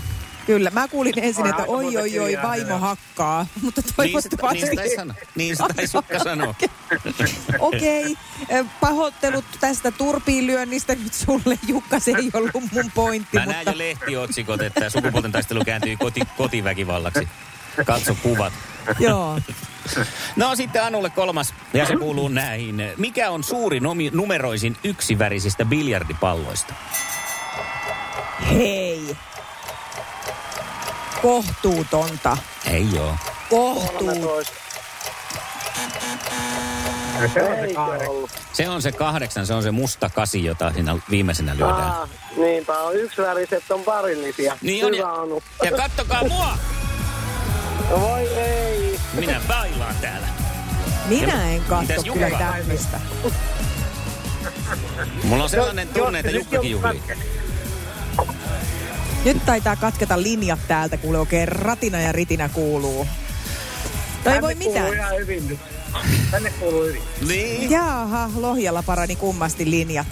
kyllä. 0.47 0.71
Mä 0.71 0.89
kuulin 0.89 1.15
ensin, 1.17 1.47
että 1.47 1.65
oi, 1.67 1.97
oi, 1.97 2.19
oi, 2.19 2.39
vaimo 2.43 2.79
hakkaa. 2.79 3.47
Mutta 3.63 3.81
niin, 3.81 4.23
sitä, 4.23 4.37
toivottavasti... 4.37 4.59
niin, 4.59 4.71
sitä 4.71 4.83
ei 4.83 4.97
sano. 4.97 5.15
Niin 5.35 5.57
sitä 5.57 5.75
ei 5.79 5.87
sukka 5.87 6.19
sanoa. 6.25 6.55
Okei, 7.59 8.17
okay. 8.49 8.65
pahoittelut 8.81 9.45
tästä 9.61 9.91
turpiinlyönnistä 9.91 10.95
nyt 10.95 11.15
sulle, 11.15 11.59
Jukka, 11.67 12.01
se 12.01 12.11
ei 12.11 12.31
ollut 12.33 12.73
mun 12.73 12.91
pointti, 12.95 13.39
Mä 13.39 13.47
näen 13.47 13.57
mutta 13.59 13.71
jo 13.71 13.79
lehtiotsikot, 13.79 14.61
että 14.61 14.91
sukupuolten 14.91 15.33
taistelu 15.33 15.65
kääntyy 15.65 15.97
koti, 15.97 16.21
kotiväkivallaksi. 16.37 17.29
Katso 17.85 18.17
kuvat. 18.23 18.53
joo. 18.99 19.41
No 20.37 20.57
sitten 20.57 20.83
Anulle 20.83 21.11
kolmas, 21.11 21.55
ja 21.75 21.87
se 21.87 21.97
kuuluu 21.97 22.29
näihin. 22.29 22.83
Mikä 22.97 23.31
on 23.31 23.45
suuri 23.45 23.81
nomi, 23.81 24.11
numeroisin 24.15 24.77
yksivärisistä 24.85 25.65
biljardipalloista? 25.65 26.75
Hei. 28.53 28.94
Kohtuutonta. 31.25 32.37
Ei 32.71 32.87
joo. 32.95 33.15
Kohtuutonta. 33.51 34.53
Ja 37.23 37.29
se 37.29 37.43
on 37.43 37.53
se 37.63 37.75
kahdeksan. 37.75 38.29
Se 38.53 38.69
on 38.69 38.83
se 38.83 38.93
kahdeksan, 38.93 39.47
se 39.47 39.55
on 39.55 39.63
se 39.63 39.71
musta 39.71 40.11
kasi, 40.11 40.45
jota 40.45 40.73
siinä 40.73 40.97
viimeisenä 41.11 41.57
lyödään. 41.57 41.83
Ah, 41.83 42.09
niinpä 42.37 42.79
on 42.79 42.97
yksiväriset 42.97 43.71
on 43.71 43.81
parillisia. 43.81 44.59
Niin 44.63 44.87
on, 44.87 44.93
Hyvä 44.93 45.03
ja, 45.03 45.13
Anu. 45.13 45.43
ja 45.65 45.71
kattokaa 45.71 46.25
mua! 46.29 46.59
Voi 47.91 48.29
ei. 48.29 49.01
Minä 49.13 49.41
bailaan 49.49 49.95
täällä. 50.01 50.27
Minä 51.07 51.51
en 51.51 51.63
katso 51.63 52.13
kyllä 52.13 52.31
tämmöistä. 52.39 53.01
Mulla 55.23 55.43
on 55.45 55.51
sellainen 55.51 55.89
tunne, 55.89 56.19
että 56.19 56.31
Jukkakin 56.31 56.71
juhlii. 56.71 57.03
Nyt 59.25 59.45
taitaa 59.47 59.77
katketa 59.77 60.23
linjat 60.23 60.59
täältä, 60.69 60.97
kuule 60.97 61.19
oikein 61.19 61.49
ratina 61.49 62.01
ja 62.01 62.13
ritinä 62.13 62.49
kuuluu. 62.49 63.05
No 63.05 63.11
ei 64.15 64.25
Tänne 64.25 64.41
voi 64.41 64.55
kuuluu 64.55 64.73
mitään. 64.73 64.95
ihan 64.95 65.17
hyvin 65.19 65.49
nyt. 65.49 65.59
Tänne 66.31 66.51
kuuluu 66.51 66.83
hyvin. 66.85 67.03
Niin. 67.29 67.71
Jaaha, 67.71 68.31
Lohjalla 68.37 68.83
parani 68.83 69.17
kummasti 69.17 69.71
linjat. 69.71 70.07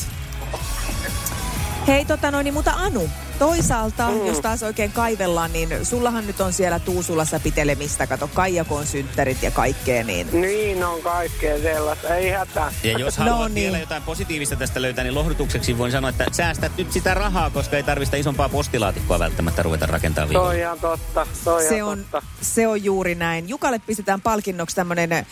Hei 1.87 2.05
tota 2.05 2.31
noin, 2.31 2.45
niin, 2.45 2.55
mutta 2.55 2.71
Anu, 2.77 3.11
toisaalta, 3.39 4.09
mm. 4.11 4.27
jos 4.27 4.41
taas 4.41 4.63
oikein 4.63 4.93
kaivellaan, 4.93 5.53
niin 5.53 5.87
sullahan 5.87 6.27
nyt 6.27 6.41
on 6.41 6.53
siellä 6.53 6.79
Tuusulassa 6.79 7.41
pitelemistä, 7.41 8.07
kato 8.07 8.29
Kaijakon 8.35 8.87
synttärit 8.87 9.43
ja 9.43 9.51
kaikkea, 9.51 10.05
niin 10.05 10.41
Niin 10.41 10.85
on 10.85 11.03
kaikkea 11.03 11.59
sellaista. 11.59 12.15
Ei 12.17 12.31
hätää. 12.31 12.73
Ja 12.83 12.99
jos 12.99 13.19
No 13.19 13.25
haluat 13.25 13.53
niin. 13.53 13.65
vielä 13.65 13.79
jotain 13.79 14.03
positiivista 14.03 14.57
tästä 14.57 14.83
löytää, 14.83 15.05
niin 15.05 15.15
lohdutukseksi 15.15 15.79
voin 15.79 15.93
sanoa, 15.93 16.11
että 16.11 16.27
säästät 16.33 16.73
nyt 16.79 16.93
sitä 16.93 17.15
rahaa, 17.15 17.51
koska 17.51 17.77
ei 17.77 17.83
tarvista 17.83 18.17
isompaa 18.17 18.49
postilaatikkoa 18.49 19.19
välttämättä 19.19 19.63
ruveta 19.63 19.87
rakentamaan 19.87 20.33
Toi 20.33 20.37
on 20.45 20.51
viikolla. 20.51 20.67
ihan 20.67 20.81
totta. 20.81 21.27
Toi 21.45 21.63
se 21.69 21.77
ihan 21.77 21.89
on, 21.89 21.99
totta. 21.99 22.23
se 22.41 22.67
on 22.69 22.85
juuri 22.85 23.15
näin. 23.15 23.49
Jukalle 23.49 23.79
pistetään 23.79 24.21
palkinnoksi 24.21 24.77
tämmöinen 24.77 25.27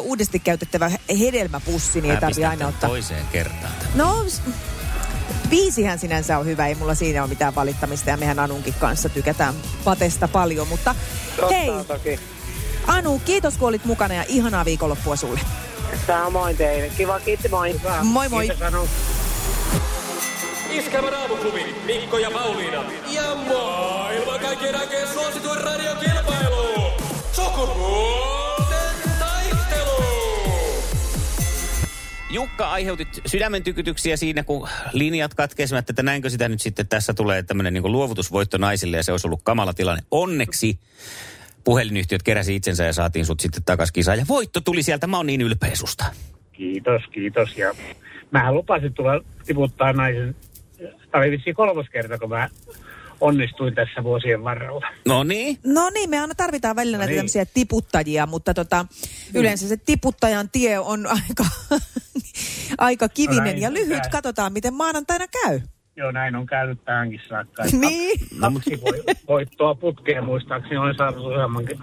uudesti 0.00 0.38
käytettävä 0.38 0.90
hedelmäpussi, 1.20 2.00
niin 2.00 2.10
ei 2.10 2.16
Mä 2.16 2.20
tarvi 2.20 2.30
pistän 2.34 2.50
aina 2.50 2.66
ottaa. 2.68 2.88
toiseen 2.88 3.26
kertaan. 3.32 3.72
No, 3.94 4.24
viisihän 5.50 5.98
sinänsä 5.98 6.38
on 6.38 6.46
hyvä, 6.46 6.66
ei 6.66 6.74
mulla 6.74 6.94
siinä 6.94 7.22
ole 7.22 7.28
mitään 7.28 7.54
valittamista 7.54 8.10
ja 8.10 8.16
mehän 8.16 8.38
Anunkin 8.38 8.74
kanssa 8.78 9.08
tykätään 9.08 9.54
patesta 9.84 10.28
paljon, 10.28 10.68
mutta 10.68 10.94
Totta 11.36 11.54
hei, 11.54 11.70
toki. 11.88 12.20
Anu, 12.86 13.18
kiitos 13.24 13.56
kun 13.56 13.68
olit 13.68 13.84
mukana 13.84 14.14
ja 14.14 14.24
ihanaa 14.28 14.64
viikonloppua 14.64 15.16
sulle. 15.16 15.40
Samoin 16.06 16.56
teille. 16.56 16.88
Kiva, 16.96 17.20
kiitti, 17.20 17.48
moi. 17.48 17.80
Moi 18.02 18.28
moi. 18.28 18.46
Kiitos 18.46 18.62
Anu. 18.62 18.88
Iskelmän 20.70 21.14
aamuklubi, 21.14 21.76
Mikko 21.84 22.18
ja 22.18 22.30
Pauliina. 22.30 22.84
Ja 23.10 23.34
maailman 23.34 24.40
kaikkien 24.40 24.76
aikeen 24.76 25.08
suosituen 25.08 25.64
radiokilpailu. 25.64 26.90
Sukupuolten 27.32 28.25
Jukka, 32.36 32.70
aiheutit 32.70 33.08
sydämen 33.26 33.62
tykytyksiä 33.62 34.16
siinä, 34.16 34.42
kun 34.42 34.68
linjat 34.92 35.34
katkesivat, 35.34 35.90
että 35.90 36.02
näinkö 36.02 36.30
sitä 36.30 36.48
nyt 36.48 36.60
sitten 36.60 36.88
tässä 36.88 37.14
tulee 37.14 37.42
tämmöinen 37.42 37.74
niin 37.74 37.92
luovutusvoitto 37.92 38.58
naisille 38.58 38.96
ja 38.96 39.02
se 39.02 39.12
olisi 39.12 39.26
ollut 39.26 39.40
kamala 39.42 39.74
tilanne. 39.74 40.02
Onneksi 40.10 40.78
puhelinyhtiöt 41.64 42.22
keräsi 42.22 42.56
itsensä 42.56 42.84
ja 42.84 42.92
saatiin 42.92 43.26
sut 43.26 43.40
sitten 43.40 43.62
takaisin 43.64 43.92
kisaan. 43.92 44.18
Ja 44.18 44.24
voitto 44.28 44.60
tuli 44.60 44.82
sieltä, 44.82 45.06
mä 45.06 45.16
oon 45.16 45.26
niin 45.26 45.40
ylpeä 45.40 45.74
susta. 45.74 46.04
Kiitos, 46.52 47.02
kiitos. 47.12 47.58
Ja 47.58 47.74
mähän 48.30 48.54
lupasin 48.54 48.94
tulla 48.94 49.24
tiputtaa 49.46 49.92
naisen. 49.92 50.36
Tämä 51.10 51.22
oli 51.22 51.30
vissiin 51.30 51.56
kolmas 51.56 51.86
kerta, 51.92 52.18
kun 52.18 52.28
mä 52.28 52.48
onnistuin 53.20 53.74
tässä 53.74 54.04
vuosien 54.04 54.44
varrella. 54.44 54.86
No 55.06 55.24
niin. 55.24 55.58
No 55.64 55.90
niin, 55.90 56.10
me 56.10 56.20
aina 56.20 56.34
tarvitaan 56.34 56.76
välillä 56.76 56.98
näitä 56.98 57.10
niin. 57.10 57.18
tämmöisiä 57.18 57.46
tiputtajia, 57.54 58.26
mutta 58.26 58.54
tota, 58.54 58.86
yleensä 59.34 59.68
se 59.68 59.76
tiputtajan 59.76 60.48
tie 60.50 60.78
on 60.78 61.06
aika, 61.16 61.44
aika 62.78 63.08
kivinen 63.08 63.44
näin 63.44 63.60
ja 63.60 63.72
lyhyt. 63.72 63.88
käynyt. 63.88 64.12
Katsotaan, 64.12 64.52
miten 64.52 64.74
maanantaina 64.74 65.24
käy. 65.42 65.60
Joo, 65.96 66.10
näin 66.10 66.36
on 66.36 66.46
käynyt 66.46 66.84
tähänkin 66.84 67.20
saakka. 67.28 67.64
Niin. 67.72 68.20
Kaksi 68.40 68.80
voi- 68.82 69.14
voittoa 69.28 69.74
putkeen 69.74 70.24
muistaakseni 70.24 70.76
olen 70.76 70.94
saanut 70.98 71.26
useammankin. 71.26 71.78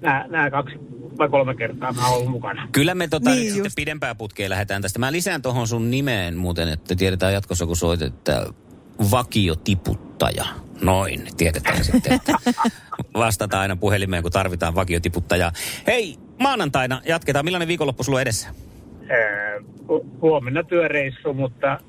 Nämä, 0.00 0.24
nämä 0.28 0.50
kaksi 0.50 0.76
vai 1.18 1.28
kolme 1.28 1.54
kertaa 1.54 1.92
mä 1.92 2.08
oon 2.08 2.30
mukana. 2.30 2.68
Kyllä 2.72 2.94
me 2.94 3.08
tota 3.08 3.30
Niin 3.30 3.52
sitten 3.52 3.72
pidempää 3.76 4.14
putkea 4.14 4.50
lähdetään 4.50 4.82
tästä. 4.82 4.98
Mä 4.98 5.12
lisään 5.12 5.42
tuohon 5.42 5.68
sun 5.68 5.90
nimeen 5.90 6.36
muuten, 6.36 6.68
että 6.68 6.96
tiedetään 6.96 7.32
jatkossa, 7.32 7.66
kun 7.66 7.76
soit, 7.76 8.02
että 8.02 8.46
vakiotiputtaja. 9.10 10.44
Noin, 10.82 11.26
tiedetään 11.36 11.84
sitten, 11.84 12.12
että 12.12 12.32
vastataan 13.14 13.62
aina 13.62 13.76
puhelimeen, 13.76 14.22
kun 14.22 14.32
tarvitaan 14.32 14.74
vakiotiputtajaa. 14.74 15.52
Hei, 15.86 16.16
maanantaina 16.38 17.00
jatketaan. 17.06 17.44
Millainen 17.44 17.68
viikonloppu 17.68 18.02
sulla 18.04 18.16
on 18.16 18.22
edessä? 18.22 18.48
Ää, 19.10 19.58
hu- 19.88 20.06
huomenna 20.20 20.62
työreissu, 20.62 21.34
mutta 21.34 21.80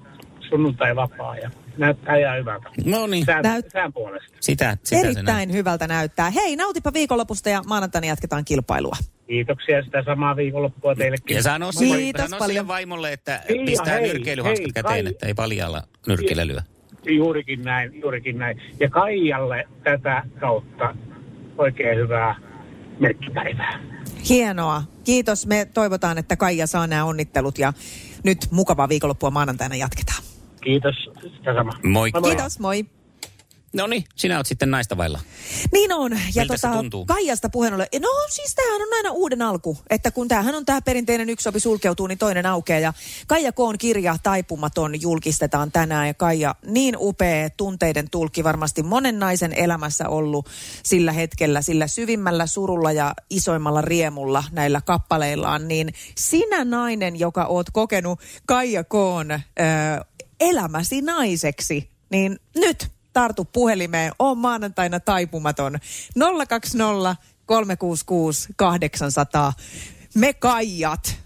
sunnuntai 0.49 0.95
vapaa 0.95 1.37
ja 1.37 1.51
näyttää 1.77 2.17
ihan 2.17 2.37
hyvältä. 2.37 2.69
No 2.85 3.07
niin, 3.07 3.25
Sään, 3.25 3.45
Näyt- 3.45 3.69
sään 3.71 3.93
puolesta. 3.93 4.37
sitä, 4.39 4.77
sitä 4.83 5.01
se 5.01 5.05
näyttää. 5.05 5.09
Erittäin 5.21 5.53
hyvältä 5.53 5.87
näyttää. 5.87 6.29
Hei, 6.29 6.55
nautipa 6.55 6.93
viikonlopusta 6.93 7.49
ja 7.49 7.61
maanantaina 7.67 8.07
jatketaan 8.07 8.45
kilpailua. 8.45 8.95
Kiitoksia 9.27 9.83
sitä 9.83 10.03
samaa 10.05 10.35
viikonloppua 10.35 10.95
teillekin. 10.95 11.35
Ja 11.35 11.43
sano, 11.43 11.65
Kiitos 11.79 11.79
sille, 11.79 12.11
sano 12.17 12.37
paljon. 12.39 12.47
sille 12.55 12.67
vaimolle, 12.67 13.13
että 13.13 13.41
pistää 13.65 13.93
hei, 13.93 14.07
nyrkkeilyhanskat 14.13 14.65
hei, 14.65 14.71
käteen, 14.73 15.03
Kai. 15.05 15.11
että 15.13 15.27
ei 15.27 15.33
paljaalla 15.33 15.83
nyrkillä 16.07 16.47
lyö. 16.47 16.59
Juurikin 17.05 17.61
näin, 17.61 18.01
juurikin 18.01 18.37
näin. 18.37 18.61
Ja 18.79 18.89
Kaijalle 18.89 19.67
tätä 19.83 20.23
kautta 20.39 20.95
oikein 21.57 21.97
hyvää 21.97 22.35
merkkipäivää. 22.99 23.79
Hienoa. 24.29 24.83
Kiitos. 25.03 25.47
Me 25.47 25.67
toivotaan, 25.73 26.17
että 26.17 26.35
Kaija 26.35 26.67
saa 26.67 26.87
nämä 26.87 27.05
onnittelut 27.05 27.59
ja 27.59 27.73
nyt 28.23 28.37
mukavaa 28.51 28.89
viikonloppua 28.89 29.31
maanantaina 29.31 29.75
jatketaan. 29.75 30.23
Kiitos 30.63 30.95
sitä 31.21 31.53
samaa. 31.53 31.79
Moi. 31.83 32.11
Kiitos, 32.11 32.59
moi. 32.59 32.85
No 33.73 33.87
niin, 33.87 34.03
sinä 34.15 34.37
oot 34.37 34.45
sitten 34.45 34.71
naista 34.71 34.97
vailla. 34.97 35.19
Niin 35.71 35.93
on. 35.93 36.11
Ja 36.11 36.41
Miltä 36.41 36.57
se 36.57 36.67
tuntuu? 36.67 37.05
Kaijasta 37.05 37.49
puheen 37.49 37.73
ollen. 37.73 37.87
No 37.99 38.09
siis 38.29 38.55
tämähän 38.55 38.81
on 38.81 38.93
aina 38.93 39.11
uuden 39.11 39.41
alku. 39.41 39.77
Että 39.89 40.11
kun 40.11 40.27
tämähän 40.27 40.55
on 40.55 40.65
tämä 40.65 40.81
perinteinen 40.81 41.29
yksi 41.29 41.49
opi 41.49 41.59
sulkeutuu, 41.59 42.07
niin 42.07 42.17
toinen 42.17 42.45
aukeaa. 42.45 42.79
Ja 42.79 42.93
Kaija 43.27 43.51
Koon 43.51 43.77
kirja 43.77 44.15
Taipumaton 44.23 45.01
julkistetaan 45.01 45.71
tänään. 45.71 46.07
Ja 46.07 46.13
Kaija, 46.13 46.55
niin 46.65 46.95
upea 46.99 47.49
tunteiden 47.49 48.09
tulkki 48.09 48.43
varmasti 48.43 48.83
monen 48.83 49.19
naisen 49.19 49.53
elämässä 49.53 50.09
ollut 50.09 50.49
sillä 50.83 51.11
hetkellä, 51.11 51.61
sillä 51.61 51.87
syvimmällä 51.87 52.45
surulla 52.47 52.91
ja 52.91 53.13
isoimmalla 53.29 53.81
riemulla 53.81 54.43
näillä 54.51 54.81
kappaleillaan. 54.81 55.67
Niin 55.67 55.93
sinä 56.17 56.65
nainen, 56.65 57.19
joka 57.19 57.45
oot 57.45 57.69
kokenut 57.69 58.19
Kaija 58.45 58.83
Koon 58.83 59.31
ö, 59.31 59.39
elämäsi 60.39 61.01
naiseksi, 61.01 61.89
niin 62.09 62.39
nyt 62.55 62.91
tartu 63.13 63.45
puhelimeen, 63.45 64.11
on 64.19 64.37
maanantaina 64.37 64.99
taipumaton. 64.99 65.79
020 66.49 67.15
366 67.45 68.47
800. 68.55 69.53
Me 70.15 70.33
kaijat. 70.33 71.21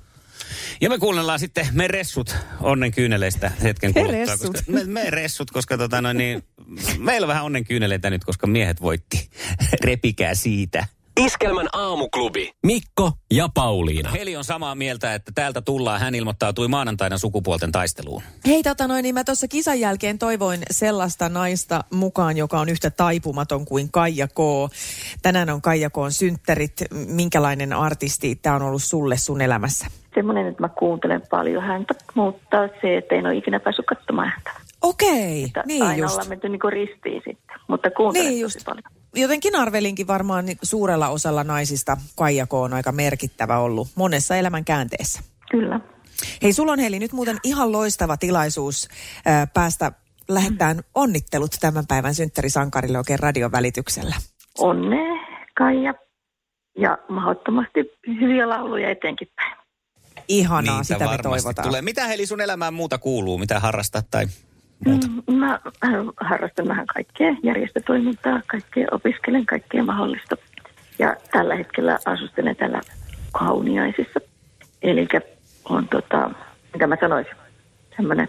Ja 0.81 0.89
me 0.89 0.97
kuunnellaan 0.97 1.39
sitten 1.39 1.67
me 1.71 1.87
ressut 1.87 2.35
onnen 2.61 2.91
kyyneleistä 2.91 3.51
hetken 3.63 3.91
Me 3.95 4.01
kuluttua. 4.01 4.19
ressut. 4.25 4.51
Koska, 4.51 4.71
me, 4.71 4.83
me 4.83 5.09
ressut, 5.09 5.51
koska 5.51 5.77
tota 5.77 6.01
noin, 6.01 6.17
niin, 6.17 6.43
meillä 6.97 7.25
on 7.25 7.29
vähän 7.29 7.43
onnen 7.43 7.65
kyyneleitä 7.65 8.09
nyt, 8.09 8.23
koska 8.25 8.47
miehet 8.47 8.81
voitti. 8.81 9.29
Repikää 9.83 10.35
siitä. 10.35 10.85
Iskelmän 11.19 11.67
aamuklubi. 11.73 12.51
Mikko 12.65 13.11
ja 13.33 13.49
Pauliina. 13.53 14.11
Heli 14.11 14.35
on 14.35 14.43
samaa 14.43 14.75
mieltä, 14.75 15.13
että 15.13 15.31
täältä 15.35 15.61
tullaan. 15.61 15.99
Hän 15.99 16.15
ilmoittautui 16.15 16.67
maanantaina 16.67 17.17
sukupuolten 17.17 17.71
taisteluun. 17.71 18.21
Hei 18.45 18.63
tota 18.63 18.87
noin, 18.87 19.03
niin 19.03 19.15
mä 19.15 19.23
tuossa 19.23 19.47
kisan 19.47 19.79
jälkeen 19.79 20.19
toivoin 20.19 20.59
sellaista 20.71 21.29
naista 21.29 21.83
mukaan, 21.93 22.37
joka 22.37 22.59
on 22.59 22.69
yhtä 22.69 22.89
taipumaton 22.89 23.65
kuin 23.65 23.91
Kaija 23.91 24.27
K. 24.27 24.39
Tänään 25.21 25.49
on 25.49 25.61
Kaija 25.61 25.89
K:n 25.89 26.11
synttärit. 26.11 26.73
Minkälainen 27.07 27.73
artisti 27.73 28.35
tämä 28.35 28.55
on 28.55 28.61
ollut 28.61 28.83
sulle 28.83 29.17
sun 29.17 29.41
elämässä? 29.41 29.87
semmoinen, 30.15 30.47
että 30.47 30.63
mä 30.63 30.69
kuuntelen 30.69 31.21
paljon 31.29 31.63
häntä, 31.63 31.93
mutta 32.15 32.69
se, 32.81 32.97
että 32.97 33.15
en 33.15 33.25
ole 33.25 33.35
ikinä 33.35 33.59
päässyt 33.59 33.85
katsomaan 33.85 34.27
häntä. 34.27 34.64
Okei, 34.85 35.43
Että 35.43 35.63
niin 35.65 35.83
aina 35.83 35.97
just. 35.97 36.13
ollaan 36.13 36.29
menty 36.29 36.49
niin 36.49 36.59
ristiin 36.69 37.21
sitten, 37.27 37.57
mutta 37.67 37.91
kuuntelen 37.91 38.27
Niin 38.27 38.45
tosi 38.45 38.57
just. 38.57 38.65
paljon. 38.65 38.83
Jotenkin 39.15 39.55
arvelinkin 39.55 40.07
varmaan 40.07 40.45
niin 40.45 40.57
suurella 40.61 41.09
osalla 41.09 41.43
naisista 41.43 41.97
Kaija 42.15 42.47
K 42.47 42.53
on 42.53 42.73
aika 42.73 42.91
merkittävä 42.91 43.57
ollut 43.59 43.87
monessa 43.95 44.35
elämän 44.35 44.65
käänteessä. 44.65 45.21
Kyllä. 45.51 45.79
Hei, 46.43 46.53
sulla 46.53 46.71
on 46.71 46.79
Heli 46.79 46.99
nyt 46.99 47.11
muuten 47.13 47.37
ihan 47.43 47.71
loistava 47.71 48.17
tilaisuus 48.17 48.87
ää, 49.25 49.47
päästä 49.47 49.91
lähettämään 50.27 50.79
onnittelut 50.95 51.51
tämän 51.61 51.87
päivän 51.87 52.15
synttärisankarille 52.15 52.97
oikein 52.97 53.19
radion 53.19 53.51
välityksellä. 53.51 54.15
Onnea, 54.57 55.15
Kaija. 55.57 55.93
Ja 56.77 56.97
mahdottomasti 57.09 57.79
hyviä 58.07 58.49
lauluja 58.49 58.89
etenkin 58.89 59.27
päin. 59.35 59.57
Ihanaa, 60.27 60.73
Niitä 60.75 60.83
sitä 60.83 60.99
me 60.99 61.05
varmasti 61.05 61.23
toivotaan. 61.43 61.67
tulee. 61.67 61.81
Mitä 61.81 62.07
Heli 62.07 62.25
sun 62.25 62.41
elämään 62.41 62.73
muuta 62.73 62.97
kuuluu? 62.97 63.37
Mitä 63.37 63.59
harrastat 63.59 64.05
tai 64.11 64.25
muuta? 64.85 65.07
Mm, 65.27 65.35
Mä 65.37 65.59
äh, 65.85 65.91
harrastan 66.21 66.67
vähän 66.67 66.85
kaikkea 66.85 67.35
järjestötoimintaa, 67.43 68.41
kaikkea 68.47 68.87
opiskelen, 68.91 69.45
kaikkea 69.45 69.83
mahdollista. 69.83 70.35
Ja 70.99 71.15
tällä 71.31 71.55
hetkellä 71.55 71.99
asustelen 72.05 72.55
täällä 72.55 72.81
kauniaisissa. 73.31 74.19
Eli 74.81 75.07
on 75.69 75.87
tota, 75.87 76.31
mitä 76.73 76.87
mä 76.87 76.97
sanoisin, 76.99 77.33
semmoinen 77.95 78.27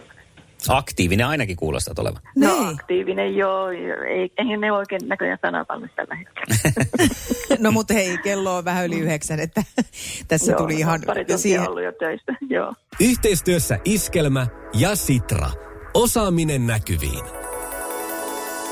Aktiivinen 0.69 1.27
ainakin 1.27 1.57
kuulostat 1.57 1.99
olevan. 1.99 2.23
no, 2.37 2.61
Niin. 2.61 2.69
aktiivinen 2.75 3.37
joo, 3.37 3.69
ei, 3.69 4.31
eihän 4.39 4.61
ne 4.61 4.73
oikein 4.73 5.01
näköjään 5.09 5.39
sanaa 5.43 5.65
valmis 5.69 5.91
tällä 5.97 6.15
hetkellä. 6.15 6.57
No 7.59 7.71
mutta 7.71 7.95
hei, 7.95 8.19
kello 8.19 8.57
on 8.57 8.65
vähän 8.65 8.87
yli 8.87 8.99
yhdeksän, 9.01 9.41
että 9.41 9.63
tässä 10.29 10.53
joo, 10.53 10.61
tuli 10.61 10.75
ihan 10.75 11.01
pari 11.07 11.21
tuntia 11.21 11.39
siihen. 11.39 11.69
ollut 11.69 11.83
jo 11.85 11.93
töissä, 11.93 12.33
joo. 12.51 12.75
Yhteistyössä 13.01 13.79
Iskelmä 13.85 14.47
ja 14.79 14.97
Sitra. 14.97 15.51
Osaaminen 15.97 16.67
näkyviin. 16.67 17.25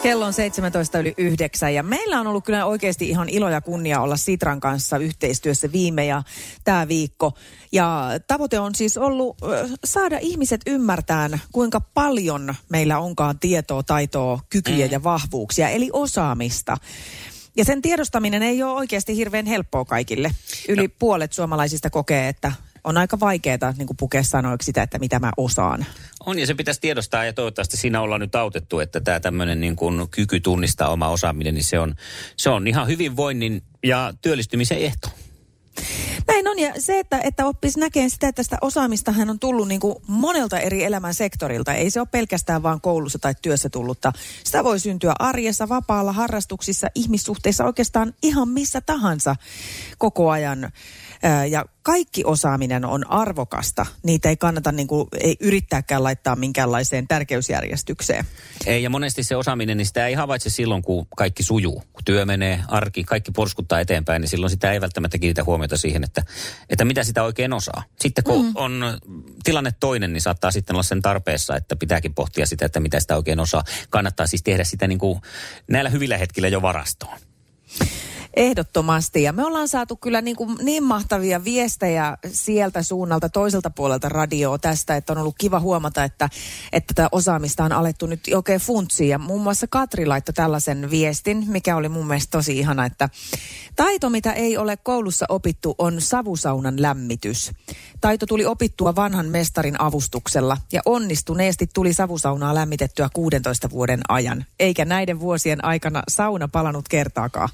Kello 0.03 0.27
on 0.27 0.33
17 0.33 0.99
yli 0.99 1.15
yhdeksän 1.19 1.75
ja 1.75 1.83
meillä 1.83 2.21
on 2.21 2.27
ollut 2.27 2.45
kyllä 2.45 2.67
oikeasti 2.67 3.09
ihan 3.09 3.29
ilo 3.29 3.49
ja 3.49 3.61
kunnia 3.61 4.01
olla 4.01 4.17
Sitran 4.17 4.61
kanssa 4.61 4.99
yhteistyössä 4.99 5.73
viime 5.73 6.07
ja 6.07 6.23
tämä 6.65 6.89
viikko. 6.89 7.33
Ja 7.73 8.11
tavoite 8.27 8.61
on 8.61 8.75
siis 8.75 8.97
ollut 8.97 9.37
saada 9.85 10.19
ihmiset 10.21 10.61
ymmärtämään, 10.67 11.41
kuinka 11.53 11.81
paljon 11.81 12.55
meillä 12.69 12.99
onkaan 12.99 13.39
tietoa, 13.39 13.83
taitoa, 13.83 14.41
kykyjä 14.51 14.87
ja 14.87 15.03
vahvuuksia, 15.03 15.69
eli 15.69 15.91
osaamista. 15.93 16.77
Ja 17.57 17.65
sen 17.65 17.83
tiedostaminen 17.83 18.43
ei 18.43 18.63
ole 18.63 18.73
oikeasti 18.73 19.17
hirveän 19.17 19.47
helppoa 19.47 19.85
kaikille. 19.85 20.31
Yli 20.69 20.89
puolet 20.89 21.33
suomalaisista 21.33 21.91
kokee, 21.91 22.29
että 22.29 22.53
on 22.85 22.97
aika 22.97 23.21
vaikeaa 23.21 23.75
niin 23.79 23.89
pukea 23.99 24.23
sanoiksi 24.23 24.67
sitä, 24.67 24.83
että 24.83 24.99
mitä 24.99 25.19
mä 25.19 25.31
osaan. 25.37 25.87
On 26.27 26.39
ja 26.39 26.47
se 26.47 26.55
pitäisi 26.55 26.81
tiedostaa 26.81 27.25
ja 27.25 27.33
toivottavasti 27.33 27.77
siinä 27.77 28.01
ollaan 28.01 28.21
nyt 28.21 28.35
autettu, 28.35 28.81
että 28.81 29.01
tämä 29.01 29.21
tämmöinen 29.21 29.61
niin 29.61 29.77
kuin 29.77 30.09
kyky 30.11 30.41
tunnistaa 30.41 30.89
oma 30.89 31.09
osaaminen, 31.09 31.55
niin 31.55 31.65
se 31.65 31.79
on, 31.79 31.95
se 32.37 32.51
on 32.51 32.67
ihan 32.67 32.89
hyvinvoinnin 32.89 33.63
ja 33.83 34.13
työllistymisen 34.23 34.79
ehto. 34.79 35.09
Näin 36.27 36.49
on, 36.49 36.59
ja 36.59 36.73
se, 36.79 36.99
että, 36.99 37.21
että 37.25 37.47
oppisi 37.47 37.81
näkemään 37.81 38.11
sitä, 38.11 38.29
että 38.29 38.43
sitä 38.43 38.59
osaamistahan 38.61 39.31
on 39.31 39.39
tullut 39.39 39.69
niin 39.69 39.81
kuin 39.81 39.97
monelta 40.07 40.59
eri 40.59 40.85
elämän 40.85 41.15
sektorilta. 41.15 41.75
Ei 41.75 41.91
se 41.91 42.01
ole 42.01 42.09
pelkästään 42.11 42.63
vaan 42.63 42.81
koulussa 42.81 43.19
tai 43.19 43.35
työssä 43.43 43.69
tullutta. 43.71 44.13
Sitä 44.45 44.65
voi 44.65 44.81
syntyä 44.81 45.15
arjessa, 45.19 45.69
vapaalla, 45.69 46.13
harrastuksissa, 46.13 46.89
ihmissuhteissa, 46.95 47.65
oikeastaan 47.65 48.15
ihan 48.23 48.49
missä 48.49 48.81
tahansa 48.81 49.37
koko 49.99 50.31
ajan. 50.31 50.73
Ja 51.51 51.65
kaikki 51.85 52.23
osaaminen 52.25 52.85
on 52.85 53.11
arvokasta. 53.11 53.87
Niitä 54.03 54.29
ei 54.29 54.37
kannata 54.37 54.73
niin 54.73 54.87
kuin, 54.87 55.09
ei 55.21 55.37
yrittääkään 55.41 56.03
laittaa 56.03 56.37
minkäänlaiseen 56.37 57.09
tärkeysjärjestykseen. 57.09 58.25
Ei, 58.67 58.83
ja 58.83 58.91
monesti 58.91 59.23
se 59.23 59.37
osaaminen, 59.37 59.77
niin 59.77 59.87
sitä 59.87 60.07
ei 60.07 60.15
havaitse 60.15 60.51
silloin, 60.51 60.83
kun 60.83 61.07
kaikki 61.17 61.43
sujuu. 61.43 61.83
Kun 61.93 62.05
työ 62.05 62.25
menee, 62.25 62.61
arki, 62.69 63.05
kaikki 63.05 63.31
porskuttaa 63.31 63.81
eteenpäin, 63.81 64.21
niin 64.21 64.29
silloin 64.29 64.51
sitä 64.51 64.73
ei 64.73 64.81
välttämättä 64.81 65.19
kiinnitä 65.19 65.45
huomiota 65.45 65.77
siihen, 65.77 66.05
että, 66.05 66.23
että 66.71 66.85
mitä 66.85 67.05
sitä 67.05 67.23
oikein 67.23 67.53
osaa. 67.53 67.83
Sitten 68.01 68.25
kun 68.25 68.45
mm. 68.45 68.53
on 68.55 68.99
tilanne 69.45 69.75
toinen, 69.81 70.13
niin 70.13 70.23
saattaa 70.23 70.51
sitten 70.51 70.77
olla 70.77 70.83
sen 70.83 71.03
tarpeessa, 71.03 71.57
että 71.57 71.77
pitääkin 71.77 72.15
pohtia 72.15 72.47
sitä, 72.47 72.67
että 72.67 72.81
mitä 72.81 73.01
sitä 73.01 73.17
oikein 73.17 73.41
osaa. 73.41 73.65
Kannattaa 73.91 74.27
siis 74.27 74.43
tehdä 74.43 74.65
sitä 74.65 74.87
niin 74.87 74.99
kuin 74.99 75.21
näillä 75.71 75.91
hyvillä 75.91 76.19
hetkillä 76.19 76.49
jo 76.49 76.63
varastoon. 76.63 77.19
Ehdottomasti. 78.37 79.23
Ja 79.23 79.33
me 79.33 79.45
ollaan 79.45 79.69
saatu 79.69 79.97
kyllä 79.97 80.21
niin, 80.21 80.37
kuin 80.37 80.57
niin 80.63 80.83
mahtavia 80.83 81.45
viestejä 81.45 82.19
sieltä 82.33 82.83
suunnalta, 82.83 83.29
toiselta 83.29 83.71
puolelta 83.71 84.09
radioa 84.09 84.59
tästä, 84.59 84.97
että 84.97 85.13
on 85.13 85.19
ollut 85.19 85.35
kiva 85.39 85.61
huomata, 85.61 86.05
että, 86.05 86.29
että 86.73 86.95
tätä 86.95 87.09
osaamista 87.13 87.65
on 87.65 87.73
alettu 87.73 88.07
nyt 88.07 88.21
oikein 88.35 88.61
funtsia. 88.61 89.09
Ja 89.09 89.19
muun 89.19 89.41
muassa 89.41 89.67
Katri 89.67 90.07
laittoi 90.07 90.33
tällaisen 90.33 90.91
viestin, 90.91 91.45
mikä 91.47 91.77
oli 91.77 91.89
mun 91.89 92.07
mielestä 92.07 92.31
tosi 92.31 92.59
ihana, 92.59 92.87
että 92.87 93.09
taito, 93.77 94.11
mitä 94.11 94.33
ei 94.33 94.57
ole 94.57 94.77
koulussa 94.77 95.27
opittu, 95.29 95.75
on 95.79 96.01
savusaunan 96.01 96.83
lämmitys. 96.83 97.53
Taito 98.01 98.27
tuli 98.27 98.45
opittua 98.47 98.97
vanhan 98.97 99.27
mestarin 99.27 99.81
avustuksella 99.81 100.57
ja 100.73 100.83
onnistuneesti 100.85 101.67
tuli 101.75 101.93
savusaunaa 101.93 102.55
lämmitettyä 102.55 103.09
16 103.15 103.71
vuoden 103.71 104.01
ajan. 104.09 104.45
Eikä 104.59 104.85
näiden 104.85 105.21
vuosien 105.21 105.65
aikana 105.65 106.03
sauna 106.09 106.49
palannut 106.49 106.89
kertaakaan. 106.89 107.49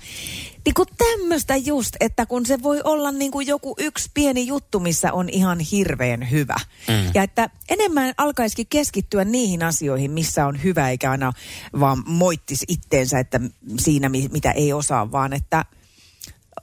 Niin 0.70 0.87
kuin 0.87 0.88
tämmöistä 0.98 1.56
just, 1.56 1.96
että 2.00 2.26
kun 2.26 2.46
se 2.46 2.62
voi 2.62 2.80
olla 2.85 3.12
niin 3.12 3.30
kuin 3.30 3.46
joku 3.46 3.74
yksi 3.78 4.11
pieni 4.14 4.46
juttu, 4.46 4.80
missä 4.80 5.12
on 5.12 5.28
ihan 5.28 5.61
hirveän 5.61 6.30
hyvä. 6.30 6.56
Mm. 6.88 7.11
Ja 7.14 7.22
että 7.22 7.50
enemmän 7.68 8.14
alkaisikin 8.18 8.66
keskittyä 8.70 9.24
niihin 9.24 9.62
asioihin, 9.62 10.11
missä 10.11 10.46
on 10.46 10.62
hyvä, 10.62 10.90
eikä 10.90 11.11
aina 11.11 11.33
vaan 11.80 12.02
moittisi 12.06 12.64
itteensä, 12.68 13.18
että 13.18 13.40
siinä 13.78 14.09
mi- 14.09 14.28
mitä 14.33 14.52
ei 14.52 14.72
osaa, 14.72 15.12
vaan 15.12 15.33
että 15.33 15.64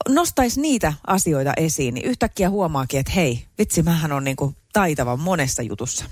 nostaisi 0.09 0.61
niitä 0.61 0.93
asioita 1.07 1.53
esiin, 1.57 1.93
niin 1.93 2.05
yhtäkkiä 2.05 2.49
huomaakin, 2.49 2.99
että 2.99 3.11
hei, 3.11 3.45
vitsi, 3.57 3.83
mähän 3.83 4.11
on 4.11 4.23
niin 4.23 4.37
kuin 4.37 4.55
taitava 4.73 5.17
monessa 5.17 5.61
jutussa. 5.61 6.05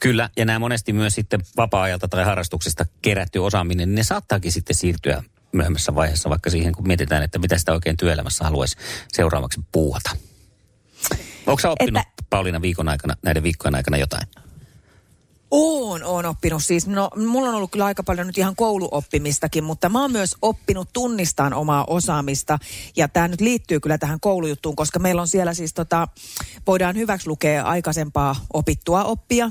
Kyllä, 0.00 0.30
ja 0.36 0.44
nämä 0.44 0.58
monesti 0.58 0.92
myös 0.92 1.14
sitten 1.14 1.40
vapaa-ajalta 1.56 2.08
tai 2.08 2.24
harrastuksesta 2.24 2.86
kerätty 3.02 3.38
osaaminen, 3.38 3.88
niin 3.88 3.94
ne 3.94 4.02
saattaakin 4.02 4.52
sitten 4.52 4.76
siirtyä 4.76 5.22
myöhemmässä 5.54 5.94
vaiheessa 5.94 6.30
vaikka 6.30 6.50
siihen, 6.50 6.72
kun 6.74 6.86
mietitään, 6.86 7.22
että 7.22 7.38
mitä 7.38 7.58
sitä 7.58 7.72
oikein 7.72 7.96
työelämässä 7.96 8.44
haluaisi 8.44 8.76
seuraavaksi 9.12 9.60
puuhata. 9.72 10.10
Onko 11.46 11.60
sä 11.60 11.70
oppinut, 11.70 12.02
Että-. 12.08 12.24
Pauliina, 12.30 12.62
viikon 12.62 12.88
aikana, 12.88 13.14
näiden 13.22 13.42
viikkojen 13.42 13.74
aikana 13.74 13.96
jotain? 13.96 14.26
Oon, 15.56 16.04
oon 16.04 16.26
oppinut 16.26 16.64
siis. 16.64 16.86
No, 16.86 17.10
mulla 17.16 17.48
on 17.48 17.54
ollut 17.54 17.70
kyllä 17.70 17.84
aika 17.84 18.02
paljon 18.02 18.26
nyt 18.26 18.38
ihan 18.38 18.56
kouluoppimistakin, 18.56 19.64
mutta 19.64 19.88
mä 19.88 20.00
oon 20.00 20.12
myös 20.12 20.36
oppinut 20.42 20.88
tunnistaan 20.92 21.54
omaa 21.54 21.84
osaamista. 21.84 22.58
Ja 22.96 23.08
tämä 23.08 23.28
nyt 23.28 23.40
liittyy 23.40 23.80
kyllä 23.80 23.98
tähän 23.98 24.20
koulujuttuun, 24.20 24.76
koska 24.76 24.98
meillä 24.98 25.22
on 25.22 25.28
siellä 25.28 25.54
siis 25.54 25.74
tota, 25.74 26.08
voidaan 26.66 26.96
hyväksi 26.96 27.28
lukea 27.28 27.64
aikaisempaa 27.64 28.36
opittua 28.52 29.04
oppia 29.04 29.50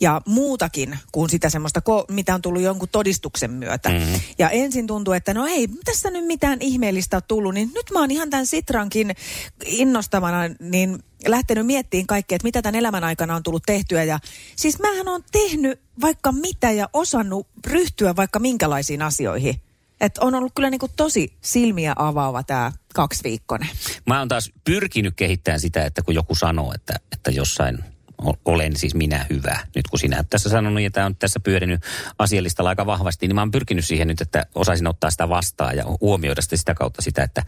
ja 0.00 0.20
muutakin 0.26 0.98
kuin 1.12 1.30
sitä 1.30 1.50
semmoista, 1.50 1.80
mitä 2.10 2.34
on 2.34 2.42
tullut 2.42 2.62
jonkun 2.62 2.88
todistuksen 2.88 3.50
myötä. 3.50 3.88
Mm-hmm. 3.88 4.20
Ja 4.38 4.50
ensin 4.50 4.86
tuntuu, 4.86 5.14
että 5.14 5.34
no 5.34 5.46
ei 5.46 5.68
tässä 5.84 6.10
nyt 6.10 6.26
mitään 6.26 6.58
ihmeellistä 6.60 7.16
ole 7.16 7.22
tullut, 7.28 7.54
niin 7.54 7.70
nyt 7.74 7.86
mä 7.92 8.00
oon 8.00 8.10
ihan 8.10 8.30
tämän 8.30 8.46
Sitrankin 8.46 9.14
innostamana, 9.66 10.54
niin 10.60 11.02
lähtenyt 11.26 11.66
miettimään 11.66 12.06
kaikkea, 12.06 12.36
että 12.36 12.46
mitä 12.46 12.62
tämän 12.62 12.78
elämän 12.78 13.04
aikana 13.04 13.36
on 13.36 13.42
tullut 13.42 13.62
tehtyä. 13.66 14.04
Ja 14.04 14.18
siis 14.56 14.78
mähän 14.78 15.08
on 15.08 15.22
tehnyt 15.32 15.80
vaikka 16.00 16.32
mitä 16.32 16.70
ja 16.70 16.88
osannut 16.92 17.46
ryhtyä 17.66 18.16
vaikka 18.16 18.38
minkälaisiin 18.38 19.02
asioihin. 19.02 19.60
Että 20.00 20.20
on 20.20 20.34
ollut 20.34 20.52
kyllä 20.54 20.70
niinku 20.70 20.88
tosi 20.96 21.32
silmiä 21.40 21.92
avaava 21.96 22.42
tämä 22.42 22.72
kaksi 22.94 23.24
viikkoinen. 23.24 23.68
Mä 24.06 24.18
oon 24.18 24.28
taas 24.28 24.52
pyrkinyt 24.64 25.14
kehittämään 25.16 25.60
sitä, 25.60 25.84
että 25.84 26.02
kun 26.02 26.14
joku 26.14 26.34
sanoo, 26.34 26.72
että, 26.74 26.94
että 27.12 27.30
jossain 27.30 27.84
olen 28.44 28.76
siis 28.76 28.94
minä 28.94 29.26
hyvä. 29.30 29.58
Nyt 29.74 29.88
kun 29.90 29.98
sinä 29.98 30.16
oot 30.16 30.30
tässä 30.30 30.48
sanonut 30.48 30.82
ja 30.82 30.90
tämä 30.90 31.06
on 31.06 31.16
tässä 31.16 31.40
pyörinyt 31.40 31.80
asialistalla 32.18 32.68
aika 32.68 32.86
vahvasti, 32.86 33.26
niin 33.26 33.34
mä 33.34 33.40
oon 33.40 33.50
pyrkinyt 33.50 33.84
siihen 33.84 34.08
nyt, 34.08 34.20
että 34.20 34.46
osaisin 34.54 34.86
ottaa 34.86 35.10
sitä 35.10 35.28
vastaan 35.28 35.76
ja 35.76 35.84
huomioida 36.00 36.42
sitä, 36.42 36.56
sitä 36.56 36.74
kautta 36.74 37.02
sitä, 37.02 37.22
että 37.22 37.42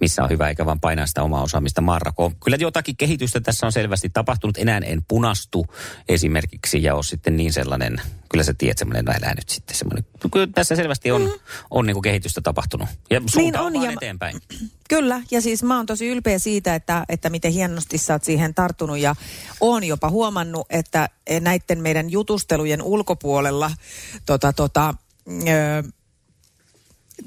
missä 0.00 0.22
on 0.22 0.30
hyvä, 0.30 0.48
eikä 0.48 0.66
vaan 0.66 0.80
painaa 0.80 1.06
sitä 1.06 1.22
omaa 1.22 1.42
osaamista 1.42 1.80
marrakoon. 1.80 2.36
Kyllä 2.44 2.56
jotakin 2.60 2.96
kehitystä 2.96 3.40
tässä 3.40 3.66
on 3.66 3.72
selvästi 3.72 4.10
tapahtunut. 4.10 4.58
Enää 4.58 4.78
en 4.84 5.04
punastu 5.08 5.66
esimerkiksi 6.08 6.82
ja 6.82 6.94
ole 6.94 7.02
sitten 7.02 7.36
niin 7.36 7.52
sellainen, 7.52 8.00
kyllä 8.30 8.44
sä 8.44 8.54
tiedät 8.54 8.78
semmoinen, 8.78 9.08
älä 9.08 9.34
nyt 9.34 9.48
sitten 9.48 9.76
semmoinen. 9.76 10.04
Kyllä 10.32 10.48
tässä 10.54 10.76
selvästi 10.76 11.10
on, 11.10 11.22
mm. 11.22 11.30
on 11.70 11.86
niin 11.86 11.94
kuin 11.94 12.02
kehitystä 12.02 12.40
tapahtunut. 12.40 12.88
Ja 13.10 13.20
suunta 13.26 13.38
Niin 13.38 13.58
on, 13.58 13.76
on, 13.76 13.82
ja- 13.82 13.92
eteenpäin. 13.92 14.36
Kyllä, 14.88 15.22
ja 15.30 15.40
siis 15.40 15.62
mä 15.62 15.76
oon 15.76 15.86
tosi 15.86 16.06
ylpeä 16.06 16.38
siitä, 16.38 16.74
että, 16.74 17.04
että 17.08 17.30
miten 17.30 17.52
hienosti 17.52 17.98
sä 17.98 18.12
oot 18.12 18.24
siihen 18.24 18.54
tarttunut 18.54 18.98
ja 18.98 19.14
oon 19.60 19.84
jopa 19.84 20.10
huomannut, 20.10 20.66
että 20.70 21.08
näiden 21.40 21.80
meidän 21.82 22.10
jutustelujen 22.10 22.82
ulkopuolella 22.82 23.70
tota, 24.26 24.52
tota, 24.52 24.94
öö, 25.48 25.82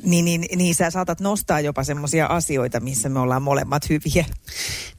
niin, 0.04 0.25
niin, 0.25 0.45
niin 0.56 0.75
sä 0.75 0.89
saatat 0.89 1.19
nostaa 1.19 1.60
jopa 1.60 1.84
semmoisia 1.84 2.25
asioita, 2.25 2.80
missä 2.80 3.10
me 3.10 3.19
ollaan 3.19 3.41
molemmat 3.41 3.89
hyviä. 3.89 4.25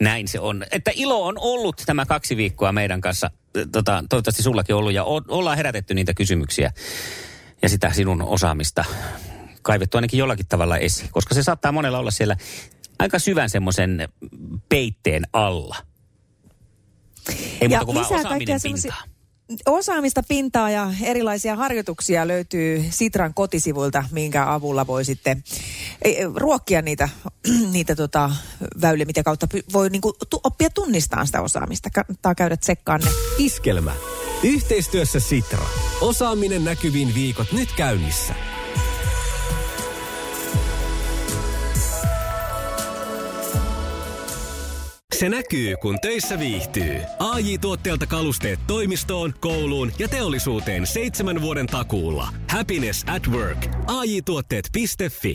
Näin 0.00 0.28
se 0.28 0.40
on. 0.40 0.64
Että 0.70 0.90
ilo 0.94 1.26
on 1.26 1.35
ollut 1.38 1.83
tämä 1.87 2.07
kaksi 2.07 2.37
viikkoa 2.37 2.72
meidän 2.72 3.00
kanssa. 3.00 3.31
Tota, 3.72 4.05
toivottavasti 4.09 4.42
sullakin 4.42 4.74
ollut 4.74 4.92
ja 4.92 5.05
o- 5.05 5.24
ollaan 5.28 5.57
herätetty 5.57 5.94
niitä 5.94 6.14
kysymyksiä 6.14 6.72
ja 7.62 7.68
sitä 7.68 7.92
sinun 7.92 8.22
osaamista 8.22 8.85
kaivettu 9.62 9.96
ainakin 9.96 10.18
jollakin 10.18 10.46
tavalla 10.46 10.79
esiin. 10.79 11.11
Koska 11.12 11.35
se 11.35 11.42
saattaa 11.42 11.72
monella 11.72 11.98
olla 11.98 12.11
siellä 12.11 12.37
aika 12.98 13.18
syvän 13.18 13.51
semmoisen 13.51 14.09
peitteen 14.68 15.22
alla. 15.33 15.77
Ei 17.61 17.68
muuta 17.68 17.85
kuin 17.85 17.94
vaan 17.94 18.07
osaaminen 18.20 18.61
pintaan. 18.62 19.09
Osaamista, 19.66 20.22
pintaa 20.29 20.70
ja 20.70 20.90
erilaisia 21.03 21.57
harjoituksia 21.57 22.29
löytyy 22.29 22.85
Sitran 22.90 23.35
kotisivuilta, 23.35 24.05
minkä 24.11 24.53
avulla 24.53 24.87
voi 24.87 25.05
sitten 25.05 25.44
ruokkia 26.35 26.83
niitä, 26.83 27.09
niitä 27.72 27.96
tota, 27.96 28.31
väyliä, 28.81 29.07
mitä 29.07 29.22
kautta 29.22 29.46
voi 29.72 29.90
niinku 29.90 30.14
tu- 30.31 30.40
oppia 30.44 30.70
tunnistamaan 30.70 31.27
sitä 31.27 31.40
osaamista. 31.42 31.90
Kannattaa 31.90 32.35
käydä 32.35 32.57
tsekkaan 32.57 33.01
ne. 33.01 33.11
Iskelmä. 33.38 33.92
Yhteistyössä 34.44 35.20
Sitra. 35.20 35.66
Osaaminen 36.00 36.64
näkyviin 36.64 37.14
viikot 37.14 37.52
nyt 37.52 37.72
käynnissä. 37.76 38.35
Se 45.18 45.28
näkyy, 45.28 45.76
kun 45.76 45.98
töissä 46.00 46.38
viihtyy. 46.38 46.96
ai 47.18 47.59
tuotteelta 47.59 48.07
kalusteet 48.07 48.61
toimistoon, 48.66 49.35
kouluun 49.40 49.92
ja 49.98 50.09
teollisuuteen 50.09 50.87
seitsemän 50.87 51.42
vuoden 51.42 51.66
takuulla. 51.66 52.28
Happiness 52.50 53.05
at 53.07 53.28
work. 53.28 53.66
AJ-tuotteet.fi 53.87 55.31